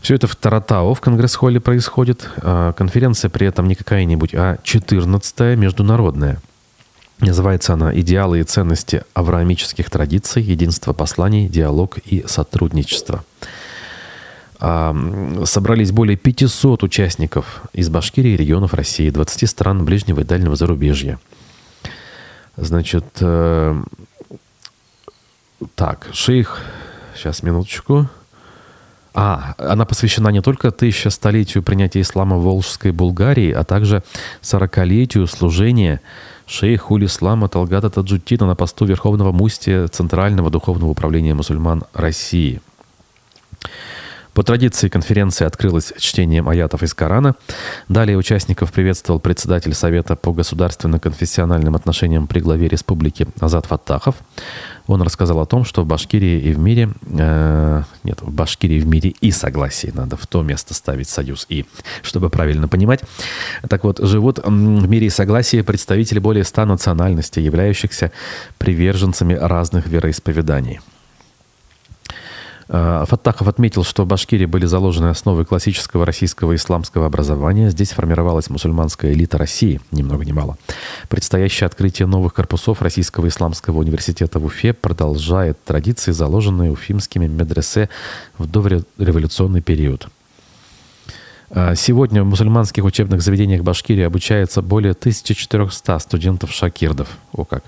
Все 0.00 0.14
это 0.14 0.28
в 0.28 0.36
Таратау 0.36 0.94
в 0.94 1.00
Конгресс-холле 1.00 1.60
происходит. 1.60 2.30
Конференция 2.76 3.28
при 3.28 3.48
этом 3.48 3.66
не 3.66 3.74
какая-нибудь, 3.74 4.34
а 4.34 4.56
14-я 4.62 5.56
международная– 5.56 6.40
Называется 7.20 7.74
она 7.74 7.94
«Идеалы 7.98 8.40
и 8.40 8.44
ценности 8.44 9.02
авраамических 9.12 9.90
традиций, 9.90 10.42
единство 10.42 10.92
посланий, 10.92 11.48
диалог 11.48 11.98
и 11.98 12.24
сотрудничество». 12.26 13.24
А, 14.62 14.94
собрались 15.44 15.90
более 15.90 16.16
500 16.16 16.82
участников 16.82 17.62
из 17.72 17.88
Башкирии 17.88 18.32
и 18.32 18.36
регионов 18.36 18.74
России, 18.74 19.08
20 19.08 19.48
стран 19.48 19.84
ближнего 19.84 20.20
и 20.20 20.24
дальнего 20.24 20.54
зарубежья. 20.54 21.18
Значит, 22.56 23.06
э, 23.20 23.82
так, 25.74 26.08
шейх, 26.12 26.60
сейчас, 27.16 27.42
минуточку. 27.42 28.08
А, 29.12 29.54
она 29.58 29.84
посвящена 29.84 30.28
не 30.28 30.40
только 30.40 30.70
тысяча-столетию 30.70 31.62
принятия 31.62 32.00
ислама 32.00 32.36
в 32.36 32.42
Волжской 32.42 32.92
Булгарии, 32.92 33.50
а 33.50 33.64
также 33.64 34.02
сорокалетию 34.40 35.26
служения 35.26 36.00
шейх 36.46 36.90
Улислама 36.90 37.48
Талгата 37.48 37.90
Таджутина 37.90 38.46
на 38.46 38.54
посту 38.54 38.84
Верховного 38.84 39.32
Мустия 39.32 39.88
Центрального 39.88 40.50
Духовного 40.50 40.90
Управления 40.90 41.34
мусульман 41.34 41.84
России. 41.92 42.60
По 44.34 44.44
традиции 44.44 44.88
конференция 44.88 45.46
открылась 45.46 45.92
чтением 45.98 46.48
аятов 46.48 46.82
из 46.82 46.94
Корана. 46.94 47.34
Далее 47.88 48.16
участников 48.16 48.72
приветствовал 48.72 49.18
председатель 49.18 49.74
Совета 49.74 50.14
по 50.14 50.32
государственно-конфессиональным 50.32 51.74
отношениям 51.74 52.26
при 52.26 52.40
главе 52.40 52.68
республики 52.68 53.26
Азат 53.40 53.66
Фаттахов. 53.66 54.14
Он 54.86 55.02
рассказал 55.02 55.40
о 55.40 55.46
том, 55.46 55.64
что 55.64 55.82
в 55.82 55.86
Башкирии 55.86 56.40
и 56.40 56.52
в 56.52 56.58
мире... 56.58 56.90
Э, 57.18 57.82
нет, 58.02 58.22
в 58.22 58.32
Башкирии 58.32 58.80
в 58.80 58.86
мире 58.86 59.14
и 59.20 59.30
согласие. 59.30 59.92
Надо 59.94 60.16
в 60.16 60.26
то 60.26 60.42
место 60.42 60.74
ставить 60.74 61.08
союз 61.08 61.46
и, 61.48 61.66
чтобы 62.02 62.30
правильно 62.30 62.68
понимать. 62.68 63.00
Так 63.68 63.84
вот, 63.84 63.98
живут 63.98 64.38
в 64.44 64.50
мире 64.50 65.08
и 65.08 65.10
согласии 65.10 65.62
представители 65.62 66.18
более 66.18 66.44
ста 66.44 66.66
национальностей, 66.66 67.42
являющихся 67.42 68.12
приверженцами 68.58 69.34
разных 69.34 69.86
вероисповеданий. 69.86 70.80
Э, 72.72 73.04
Фаттахов 73.06 73.48
отметил, 73.48 73.82
что 73.82 74.04
в 74.04 74.06
Башкирии 74.06 74.46
были 74.46 74.64
заложены 74.64 75.08
основы 75.08 75.44
классического 75.44 76.06
российского 76.06 76.54
исламского 76.54 77.06
образования. 77.06 77.70
Здесь 77.70 77.90
формировалась 77.90 78.48
мусульманская 78.48 79.12
элита 79.12 79.38
России, 79.38 79.80
ни 79.90 80.02
много 80.02 80.24
ни 80.24 80.32
мало. 80.32 80.56
Предстоящее 81.08 81.66
открытие 81.66 82.06
новых 82.06 82.32
корпусов 82.32 82.80
Российского 82.80 83.26
исламского 83.26 83.78
университета 83.78 84.38
в 84.38 84.44
Уфе 84.44 84.72
продолжает 84.72 85.62
традиции, 85.64 86.12
заложенные 86.12 86.70
уфимскими 86.70 87.26
медресе 87.26 87.88
в 88.38 88.46
дореволюционный 88.46 89.62
период. 89.62 90.08
А, 91.52 91.74
сегодня 91.74 92.22
в 92.22 92.26
мусульманских 92.26 92.84
учебных 92.84 93.22
заведениях 93.22 93.62
Башкирии 93.62 94.04
обучается 94.04 94.62
более 94.62 94.92
1400 94.92 95.98
студентов-шакирдов. 95.98 97.08
О 97.32 97.44
как. 97.44 97.64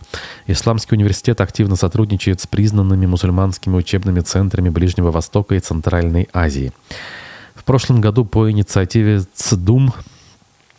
Исламский 0.46 0.94
университет 0.94 1.40
активно 1.40 1.74
сотрудничает 1.74 2.40
с 2.40 2.46
признанными 2.46 3.06
мусульманскими 3.06 3.74
учебными 3.74 4.20
центрами 4.20 4.68
Ближнего 4.68 5.10
Востока 5.10 5.56
и 5.56 5.60
Центральной 5.60 6.28
Азии. 6.32 6.72
В 7.56 7.64
прошлом 7.64 8.00
году 8.00 8.24
по 8.24 8.48
инициативе 8.50 9.22
ЦДУМ 9.34 9.92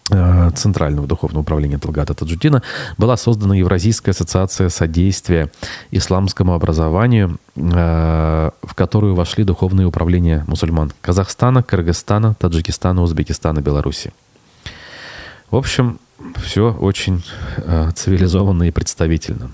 Центрального 0.10 1.08
духовного 1.08 1.44
управления 1.44 1.78
Талгата 1.78 2.14
Таджутина 2.14 2.62
была 2.98 3.16
создана 3.16 3.56
Евразийская 3.56 4.12
ассоциация 4.12 4.68
содействия 4.68 5.50
исламскому 5.92 6.54
образованию, 6.54 7.38
э, 7.56 8.52
в 8.62 8.74
которую 8.76 9.16
вошли 9.16 9.46
духовные 9.46 9.88
управления 9.88 10.44
мусульман 10.48 10.92
Казахстана, 11.02 11.64
Кыргызстана, 11.64 12.36
Таджикистана, 12.36 13.02
Узбекистана, 13.02 13.62
Беларуси. 13.62 14.12
В 15.50 15.56
общем, 15.56 16.00
все 16.44 16.74
очень 16.74 17.24
э, 17.58 17.92
цивилизованно 17.96 18.64
и 18.64 18.72
представительно. 18.72 19.52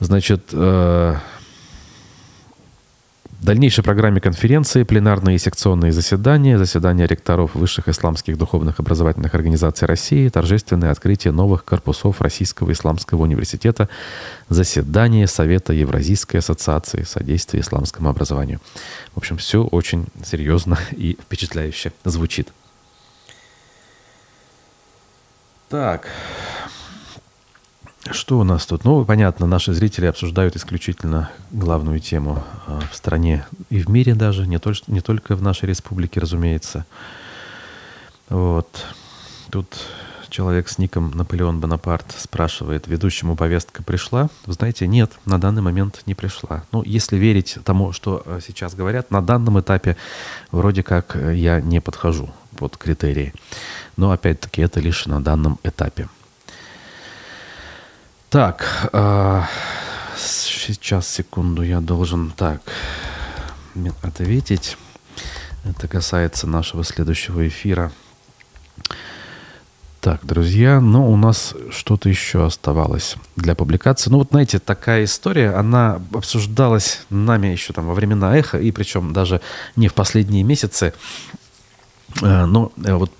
Значит, 0.00 0.50
в 3.44 3.46
дальнейшей 3.46 3.84
программе 3.84 4.22
конференции 4.22 4.84
пленарные 4.84 5.36
и 5.36 5.38
секционные 5.38 5.92
заседания, 5.92 6.56
заседания 6.56 7.06
ректоров 7.06 7.54
высших 7.54 7.88
исламских 7.88 8.38
духовных 8.38 8.80
образовательных 8.80 9.34
организаций 9.34 9.86
России, 9.86 10.30
торжественное 10.30 10.90
открытие 10.90 11.30
новых 11.34 11.66
корпусов 11.66 12.22
Российского 12.22 12.72
исламского 12.72 13.20
университета, 13.20 13.90
заседание 14.48 15.26
Совета 15.26 15.74
Евразийской 15.74 16.40
ассоциации 16.40 17.02
содействия 17.02 17.60
исламскому 17.60 18.08
образованию. 18.08 18.62
В 19.14 19.18
общем, 19.18 19.36
все 19.36 19.62
очень 19.62 20.06
серьезно 20.24 20.78
и 20.92 21.18
впечатляюще 21.20 21.92
звучит. 22.06 22.48
Так, 25.68 26.08
что 28.10 28.38
у 28.38 28.44
нас 28.44 28.66
тут? 28.66 28.84
Ну, 28.84 29.04
понятно, 29.04 29.46
наши 29.46 29.72
зрители 29.72 30.06
обсуждают 30.06 30.56
исключительно 30.56 31.30
главную 31.50 32.00
тему 32.00 32.42
а, 32.66 32.80
в 32.90 32.94
стране 32.94 33.46
и 33.70 33.80
в 33.80 33.88
мире 33.88 34.14
даже, 34.14 34.46
не, 34.46 34.58
только 34.58 34.82
не 34.88 35.00
только 35.00 35.36
в 35.36 35.42
нашей 35.42 35.68
республике, 35.68 36.20
разумеется. 36.20 36.84
Вот. 38.28 38.84
Тут 39.50 39.86
человек 40.28 40.68
с 40.68 40.78
ником 40.78 41.12
Наполеон 41.12 41.60
Бонапарт 41.60 42.12
спрашивает, 42.18 42.88
ведущему 42.88 43.36
повестка 43.36 43.82
пришла? 43.82 44.28
Вы 44.46 44.52
знаете, 44.52 44.86
нет, 44.86 45.12
на 45.24 45.40
данный 45.40 45.62
момент 45.62 46.02
не 46.06 46.14
пришла. 46.14 46.64
Ну, 46.72 46.82
если 46.84 47.16
верить 47.16 47.58
тому, 47.64 47.92
что 47.92 48.22
э, 48.26 48.40
сейчас 48.44 48.74
говорят, 48.74 49.10
на 49.10 49.22
данном 49.22 49.60
этапе 49.60 49.96
вроде 50.50 50.82
как 50.82 51.14
э, 51.14 51.34
я 51.36 51.60
не 51.60 51.80
подхожу 51.80 52.30
под 52.56 52.76
критерии. 52.76 53.32
Но, 53.96 54.10
опять-таки, 54.10 54.60
это 54.60 54.80
лишь 54.80 55.06
на 55.06 55.22
данном 55.22 55.58
этапе. 55.62 56.08
Так, 58.34 58.90
э, 58.92 59.42
сейчас, 60.16 61.06
секунду, 61.06 61.62
я 61.62 61.80
должен 61.80 62.32
так 62.36 62.62
ответить. 64.02 64.76
Это 65.64 65.86
касается 65.86 66.48
нашего 66.48 66.82
следующего 66.82 67.46
эфира. 67.46 67.92
Так, 70.00 70.26
друзья, 70.26 70.80
ну 70.80 71.08
у 71.12 71.16
нас 71.16 71.54
что-то 71.70 72.08
еще 72.08 72.44
оставалось 72.44 73.14
для 73.36 73.54
публикации. 73.54 74.10
Ну 74.10 74.18
вот, 74.18 74.30
знаете, 74.30 74.58
такая 74.58 75.04
история, 75.04 75.50
она 75.54 76.02
обсуждалась 76.12 77.02
нами 77.10 77.46
еще 77.46 77.72
там 77.72 77.86
во 77.86 77.94
времена 77.94 78.36
эхо, 78.36 78.58
и 78.58 78.72
причем 78.72 79.12
даже 79.12 79.42
не 79.76 79.86
в 79.86 79.94
последние 79.94 80.42
месяцы. 80.42 80.92
Э, 82.20 82.46
но 82.46 82.72
э, 82.84 82.94
вот 82.94 83.12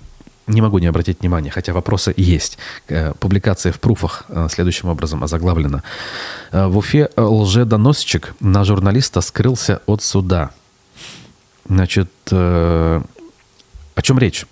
не 0.47 0.61
могу 0.61 0.79
не 0.79 0.87
обратить 0.87 1.21
внимания, 1.21 1.49
хотя 1.49 1.73
вопросы 1.73 2.13
есть. 2.17 2.57
Э, 2.87 3.13
публикация 3.19 3.71
в 3.71 3.79
пруфах 3.79 4.25
следующим 4.49 4.89
образом 4.89 5.23
озаглавлена. 5.23 5.83
В 6.51 6.77
Уфе 6.77 7.09
лжедоносчик 7.17 8.35
на 8.39 8.63
журналиста 8.63 9.21
скрылся 9.21 9.81
от 9.85 10.01
суда. 10.01 10.51
Значит, 11.67 12.11
о 12.31 13.01
чем 14.01 14.19
речь? 14.19 14.45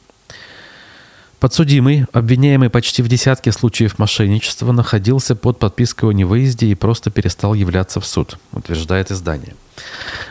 Подсудимый, 1.43 2.05
обвиняемый 2.13 2.69
почти 2.69 3.01
в 3.01 3.09
десятке 3.09 3.51
случаев 3.51 3.99
мошенничества, 3.99 4.71
находился 4.71 5.35
под 5.35 5.59
подпиской 5.59 6.07
о 6.07 6.13
невыезде 6.13 6.67
и 6.67 6.73
просто 6.73 7.11
перестал 7.11 7.53
являться 7.53 7.99
в 7.99 8.05
суд, 8.05 8.39
утверждает 8.53 9.11
издание. 9.11 9.53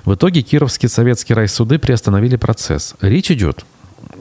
В 0.06 0.14
итоге 0.14 0.40
Кировские 0.40 0.88
советские 0.88 1.36
райсуды 1.36 1.78
приостановили 1.78 2.36
процесс. 2.36 2.94
Речь 3.02 3.30
идет 3.30 3.66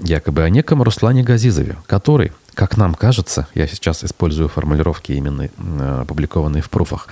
якобы 0.04 0.44
о 0.44 0.50
неком 0.50 0.82
Руслане 0.82 1.24
Газизове, 1.24 1.78
который, 1.88 2.32
как 2.54 2.78
нам 2.78 2.96
кажется, 2.96 3.48
я 3.54 3.68
сейчас 3.68 4.04
использую 4.04 4.50
формулировки 4.50 5.12
именно 5.12 5.44
э, 5.44 6.02
опубликованные 6.02 6.62
в 6.62 6.70
пруфах, 6.70 7.08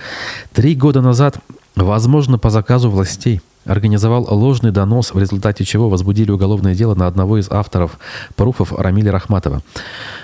три 0.52 0.74
года 0.74 1.00
назад, 1.00 1.38
возможно, 1.76 2.38
по 2.38 2.50
заказу 2.50 2.90
властей– 2.90 3.40
организовал 3.66 4.26
ложный 4.28 4.70
донос, 4.70 5.12
в 5.12 5.18
результате 5.18 5.64
чего 5.64 5.88
возбудили 5.88 6.30
уголовное 6.30 6.74
дело 6.74 6.94
на 6.94 7.06
одного 7.06 7.38
из 7.38 7.50
авторов 7.50 7.98
пруфов 8.36 8.72
Рамиля 8.72 9.12
Рахматова. 9.12 9.62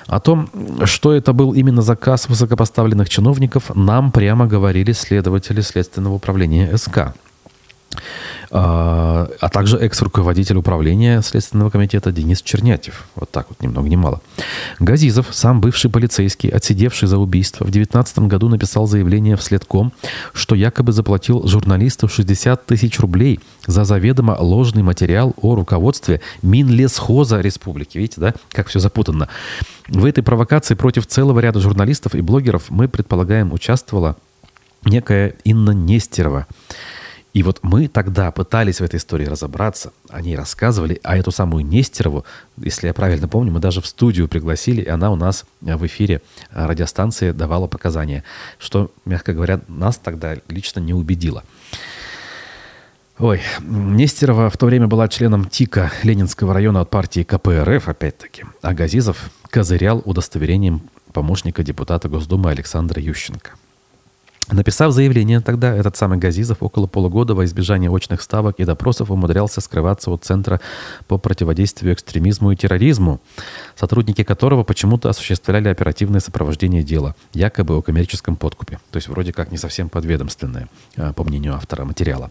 О 0.07 0.21
том, 0.21 0.49
что 0.85 1.13
это 1.13 1.33
был 1.33 1.53
именно 1.53 1.83
заказ 1.83 2.29
высокопоставленных 2.29 3.09
чиновников, 3.09 3.75
нам 3.75 4.11
прямо 4.11 4.47
говорили 4.47 4.93
следователи 4.93 5.61
Следственного 5.61 6.15
управления 6.15 6.77
СК. 6.77 7.15
А, 8.51 9.29
а 9.41 9.49
также 9.49 9.79
экс-руководитель 9.79 10.57
управления 10.57 11.23
Следственного 11.23 11.71
комитета 11.71 12.13
Денис 12.13 12.43
Чернятьев. 12.43 13.05
Вот 13.15 13.31
так 13.31 13.47
вот, 13.49 13.61
ни 13.61 13.67
много 13.67 13.89
ни 13.89 13.97
мало. 13.97 14.21
Газизов, 14.79 15.29
сам 15.33 15.61
бывший 15.61 15.91
полицейский, 15.91 16.49
отсидевший 16.49 17.09
за 17.09 17.19
убийство, 17.19 17.65
в 17.65 17.71
2019 17.71 18.19
году 18.21 18.49
написал 18.49 18.87
заявление 18.87 19.37
в 19.37 19.43
Следком, 19.43 19.93
что 20.33 20.55
якобы 20.55 20.93
заплатил 20.93 21.47
журналисту 21.47 22.09
60 22.09 22.67
тысяч 22.67 22.99
рублей 23.01 23.41
за 23.67 23.85
заведомо 23.85 24.37
ложный 24.39 24.83
материал 24.83 25.35
о 25.41 25.55
руководстве 25.55 26.21
Минлесхоза 26.43 27.41
Республики. 27.41 27.99
Видите, 27.99 28.21
да, 28.21 28.35
как 28.51 28.69
все 28.69 28.79
запутанно. 28.79 29.29
В 29.89 30.05
этой 30.05 30.23
провокации 30.23 30.75
против 30.75 31.07
целого 31.07 31.41
ряда 31.41 31.61
журналистов 31.61 32.15
и 32.15 32.21
блогеров 32.21 32.71
мы 32.71 32.89
предполагаем 32.89 33.53
участвовала 33.53 34.17
некая 34.85 35.35
Инна 35.45 35.71
Нестерова. 35.71 36.47
И 37.37 37.43
вот 37.43 37.59
мы 37.61 37.87
тогда 37.87 38.33
пытались 38.33 38.81
в 38.81 38.85
этой 38.85 38.97
истории 38.97 39.27
разобраться, 39.27 39.93
о 40.09 40.23
ней 40.23 40.37
рассказывали, 40.37 40.99
а 41.03 41.19
эту 41.19 41.31
самую 41.31 41.67
Нестерову, 41.67 42.25
если 42.57 42.87
я 42.87 42.95
правильно 42.95 43.29
помню, 43.29 43.53
мы 43.53 43.61
даже 43.61 43.83
в 43.83 43.87
студию 43.87 44.27
пригласили, 44.27 44.81
и 44.81 44.89
она 44.89 45.11
у 45.13 45.17
нас 45.17 45.45
в 45.61 45.87
эфире 45.87 46.23
радиостанции 46.51 47.33
давала 47.33 47.67
показания, 47.67 48.25
что, 48.59 48.91
мягко 49.05 49.35
говоря, 49.35 49.61
нас 49.69 49.99
тогда 49.99 50.37
лично 50.49 50.81
не 50.81 50.95
убедило. 50.95 51.45
Ой, 53.19 53.43
Нестерова 53.61 54.49
в 54.49 54.57
то 54.57 54.65
время 54.65 54.87
была 54.87 55.07
членом 55.07 55.45
ТИКа 55.45 55.93
Ленинского 56.05 56.55
района 56.55 56.81
от 56.81 56.89
партии 56.89 57.23
КПРФ, 57.23 57.87
опять-таки, 57.91 58.45
а 58.63 58.73
Газизов 58.73 59.31
козырял 59.51 60.01
удостоверением 60.07 60.89
помощника 61.13 61.63
депутата 61.63 62.09
Госдумы 62.09 62.49
Александра 62.49 62.99
Ющенко. 62.99 63.51
Написав 64.51 64.93
заявление 64.93 65.41
тогда, 65.41 65.75
этот 65.75 65.97
самый 65.97 66.19
Газизов 66.19 66.59
около 66.61 66.87
полугода 66.87 67.35
во 67.35 67.45
избежание 67.45 67.91
очных 67.91 68.23
ставок 68.23 68.61
и 68.61 68.65
допросов 68.65 69.11
умудрялся 69.11 69.61
скрываться 69.61 70.09
от 70.13 70.25
Центра 70.25 70.61
по 71.09 71.19
противодействию 71.19 71.93
экстремизму 71.95 72.53
и 72.53 72.57
терроризму, 72.57 73.21
сотрудники 73.75 74.23
которого 74.23 74.63
почему-то 74.63 75.09
осуществляли 75.09 75.69
оперативное 75.69 76.21
сопровождение 76.21 76.85
дела, 76.85 77.17
якобы 77.35 77.77
о 77.77 77.83
коммерческом 77.83 78.37
подкупе. 78.37 78.79
То 78.93 78.99
есть 78.99 79.09
вроде 79.09 79.33
как 79.33 79.51
не 79.51 79.59
совсем 79.59 79.89
подведомственное, 79.89 80.69
а, 80.97 81.13
по 81.13 81.25
мнению 81.25 81.55
автора 81.55 81.85
материала. 81.85 82.31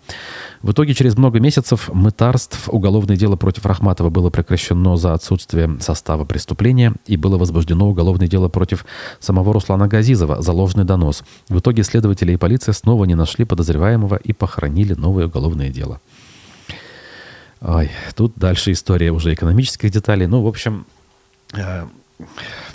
В 0.62 0.72
итоге 0.72 0.94
через 0.94 1.18
много 1.18 1.42
месяцев 1.42 1.90
мытарств 1.94 2.70
уголовное 2.70 3.18
дело 3.18 3.36
против 3.36 3.66
Рахматова 3.66 4.10
было 4.10 4.30
прекращено 4.30 4.96
за 4.96 5.14
отсутствие 5.14 5.78
состава 5.82 6.24
преступления 6.24 6.94
и 7.08 7.18
было 7.18 7.38
возбуждено 7.38 7.90
уголовное 7.90 8.30
дело 8.30 8.48
против 8.48 8.86
самого 9.20 9.52
Руслана 9.54 9.90
Газизова 9.90 10.42
за 10.42 10.54
ложный 10.54 10.86
донос. 10.86 11.26
В 11.50 11.60
итоге 11.60 11.84
след 11.84 12.05
Следователи 12.06 12.34
и 12.34 12.38
полиция 12.38 12.74
снова 12.74 13.06
не 13.06 13.16
нашли 13.16 13.46
подозреваемого 13.46 14.18
и 14.18 14.32
похоронили 14.32 14.94
новое 14.94 15.26
уголовное 15.26 15.72
дело. 15.72 16.00
Ой, 17.62 17.90
тут 18.16 18.34
дальше 18.36 18.74
история 18.74 19.12
уже 19.12 19.34
экономических 19.34 19.90
деталей. 19.90 20.28
Ну, 20.28 20.44
в 20.44 20.48
общем, 20.48 20.86
э, 21.54 21.88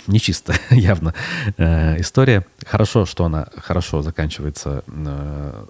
нечисто, 0.07 0.53
явно 0.69 1.13
э, 1.55 2.01
история. 2.01 2.45
Хорошо, 2.65 3.05
что 3.05 3.23
она 3.23 3.47
хорошо 3.55 4.01
заканчивается 4.01 4.83
э, 4.85 5.65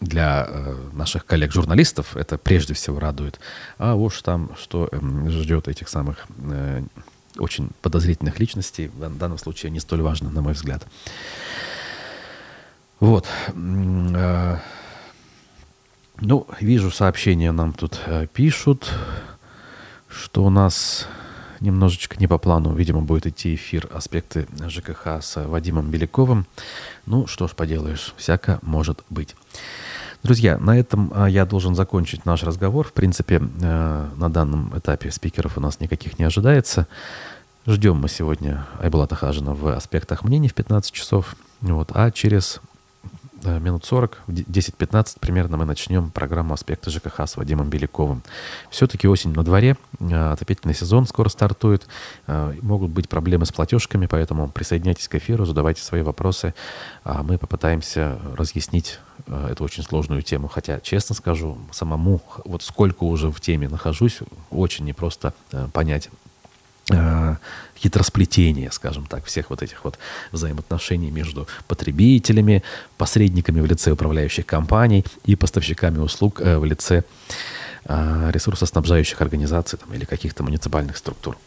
для 0.00 0.46
э, 0.46 0.76
наших 0.92 1.24
коллег-журналистов. 1.24 2.14
Это 2.14 2.36
прежде 2.36 2.74
всего 2.74 3.00
радует. 3.00 3.40
А 3.78 3.94
уж 3.94 4.20
там, 4.20 4.50
что 4.60 4.90
э, 4.92 5.30
ждет 5.30 5.66
этих 5.66 5.88
самых 5.88 6.26
э, 6.36 6.82
очень 7.38 7.70
подозрительных 7.80 8.38
личностей, 8.38 8.88
в 8.88 9.16
данном 9.16 9.38
случае 9.38 9.72
не 9.72 9.80
столь 9.80 10.02
важно, 10.02 10.28
на 10.28 10.42
мой 10.42 10.52
взгляд. 10.52 10.86
Вот. 13.00 13.26
Э, 13.54 14.56
ну, 16.20 16.46
вижу 16.60 16.90
сообщения 16.90 17.52
нам 17.52 17.72
тут 17.72 18.00
э, 18.06 18.26
пишут, 18.26 18.92
что 20.08 20.44
у 20.44 20.50
нас 20.50 21.06
немножечко 21.60 22.16
не 22.18 22.26
по 22.26 22.38
плану, 22.38 22.74
видимо, 22.74 23.02
будет 23.02 23.26
идти 23.26 23.54
эфир 23.54 23.88
«Аспекты 23.92 24.48
ЖКХ» 24.66 25.22
с 25.22 25.44
Вадимом 25.44 25.90
Беляковым. 25.90 26.46
Ну, 27.06 27.28
что 27.28 27.46
ж 27.46 27.52
поделаешь, 27.52 28.14
всяко 28.16 28.58
может 28.62 29.04
быть. 29.10 29.36
Друзья, 30.24 30.58
на 30.58 30.76
этом 30.76 31.12
э, 31.14 31.30
я 31.30 31.46
должен 31.46 31.76
закончить 31.76 32.26
наш 32.26 32.42
разговор. 32.42 32.84
В 32.84 32.92
принципе, 32.92 33.38
на 33.38 34.28
данном 34.28 34.76
этапе 34.76 35.12
спикеров 35.12 35.56
у 35.56 35.60
нас 35.60 35.78
никаких 35.78 36.18
не 36.18 36.24
ожидается. 36.24 36.88
Ждем 37.64 37.98
мы 37.98 38.08
сегодня 38.08 38.66
Айбулата 38.80 39.14
Хажина 39.14 39.54
в 39.54 39.68
«Аспектах 39.68 40.24
мнений» 40.24 40.48
в 40.48 40.54
15 40.54 40.90
часов. 40.90 41.36
Вот. 41.60 41.92
А 41.94 42.10
через 42.10 42.60
минут 43.44 43.84
40, 43.84 44.22
10-15 44.28 45.16
примерно 45.20 45.56
мы 45.56 45.64
начнем 45.64 46.10
программу 46.10 46.54
«Аспекты 46.54 46.90
ЖКХ» 46.90 47.20
с 47.20 47.36
Вадимом 47.36 47.68
Беляковым. 47.68 48.22
Все-таки 48.70 49.08
осень 49.08 49.32
на 49.32 49.44
дворе, 49.44 49.76
а, 50.00 50.32
отопительный 50.32 50.74
сезон 50.74 51.06
скоро 51.06 51.28
стартует, 51.28 51.86
а, 52.26 52.54
могут 52.62 52.90
быть 52.90 53.08
проблемы 53.08 53.46
с 53.46 53.52
платежками, 53.52 54.06
поэтому 54.06 54.48
присоединяйтесь 54.48 55.08
к 55.08 55.14
эфиру, 55.14 55.44
задавайте 55.44 55.82
свои 55.82 56.02
вопросы, 56.02 56.54
а 57.04 57.22
мы 57.22 57.38
попытаемся 57.38 58.18
разъяснить 58.36 58.98
а, 59.26 59.50
эту 59.50 59.64
очень 59.64 59.82
сложную 59.82 60.22
тему. 60.22 60.48
Хотя, 60.48 60.80
честно 60.80 61.14
скажу, 61.14 61.58
самому, 61.72 62.20
вот 62.44 62.62
сколько 62.62 63.04
уже 63.04 63.30
в 63.30 63.40
теме 63.40 63.68
нахожусь, 63.68 64.20
очень 64.50 64.84
непросто 64.84 65.32
понять 65.72 66.10
хитросплетение, 67.78 68.70
скажем 68.72 69.06
так, 69.06 69.24
всех 69.24 69.50
вот 69.50 69.62
этих 69.62 69.84
вот 69.84 69.98
взаимоотношений 70.32 71.10
между 71.10 71.46
потребителями, 71.66 72.62
посредниками 72.96 73.60
в 73.60 73.66
лице 73.66 73.92
управляющих 73.92 74.46
компаний 74.46 75.04
и 75.24 75.36
поставщиками 75.36 75.98
услуг 75.98 76.40
э, 76.40 76.58
в 76.58 76.64
лице 76.64 77.04
э, 77.84 78.30
ресурсоснабжающих 78.32 79.20
организаций 79.20 79.78
там, 79.78 79.92
или 79.94 80.04
каких-то 80.04 80.42
муниципальных 80.42 80.96
структур. 80.96 81.38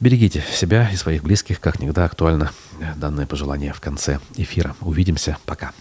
Берегите 0.00 0.44
себя 0.52 0.90
и 0.92 0.96
своих 0.96 1.22
близких, 1.22 1.60
как 1.60 1.80
никогда 1.80 2.04
актуально 2.04 2.50
данное 2.96 3.26
пожелание 3.26 3.72
в 3.72 3.80
конце 3.80 4.18
эфира. 4.36 4.74
Увидимся. 4.80 5.38
Пока. 5.46 5.72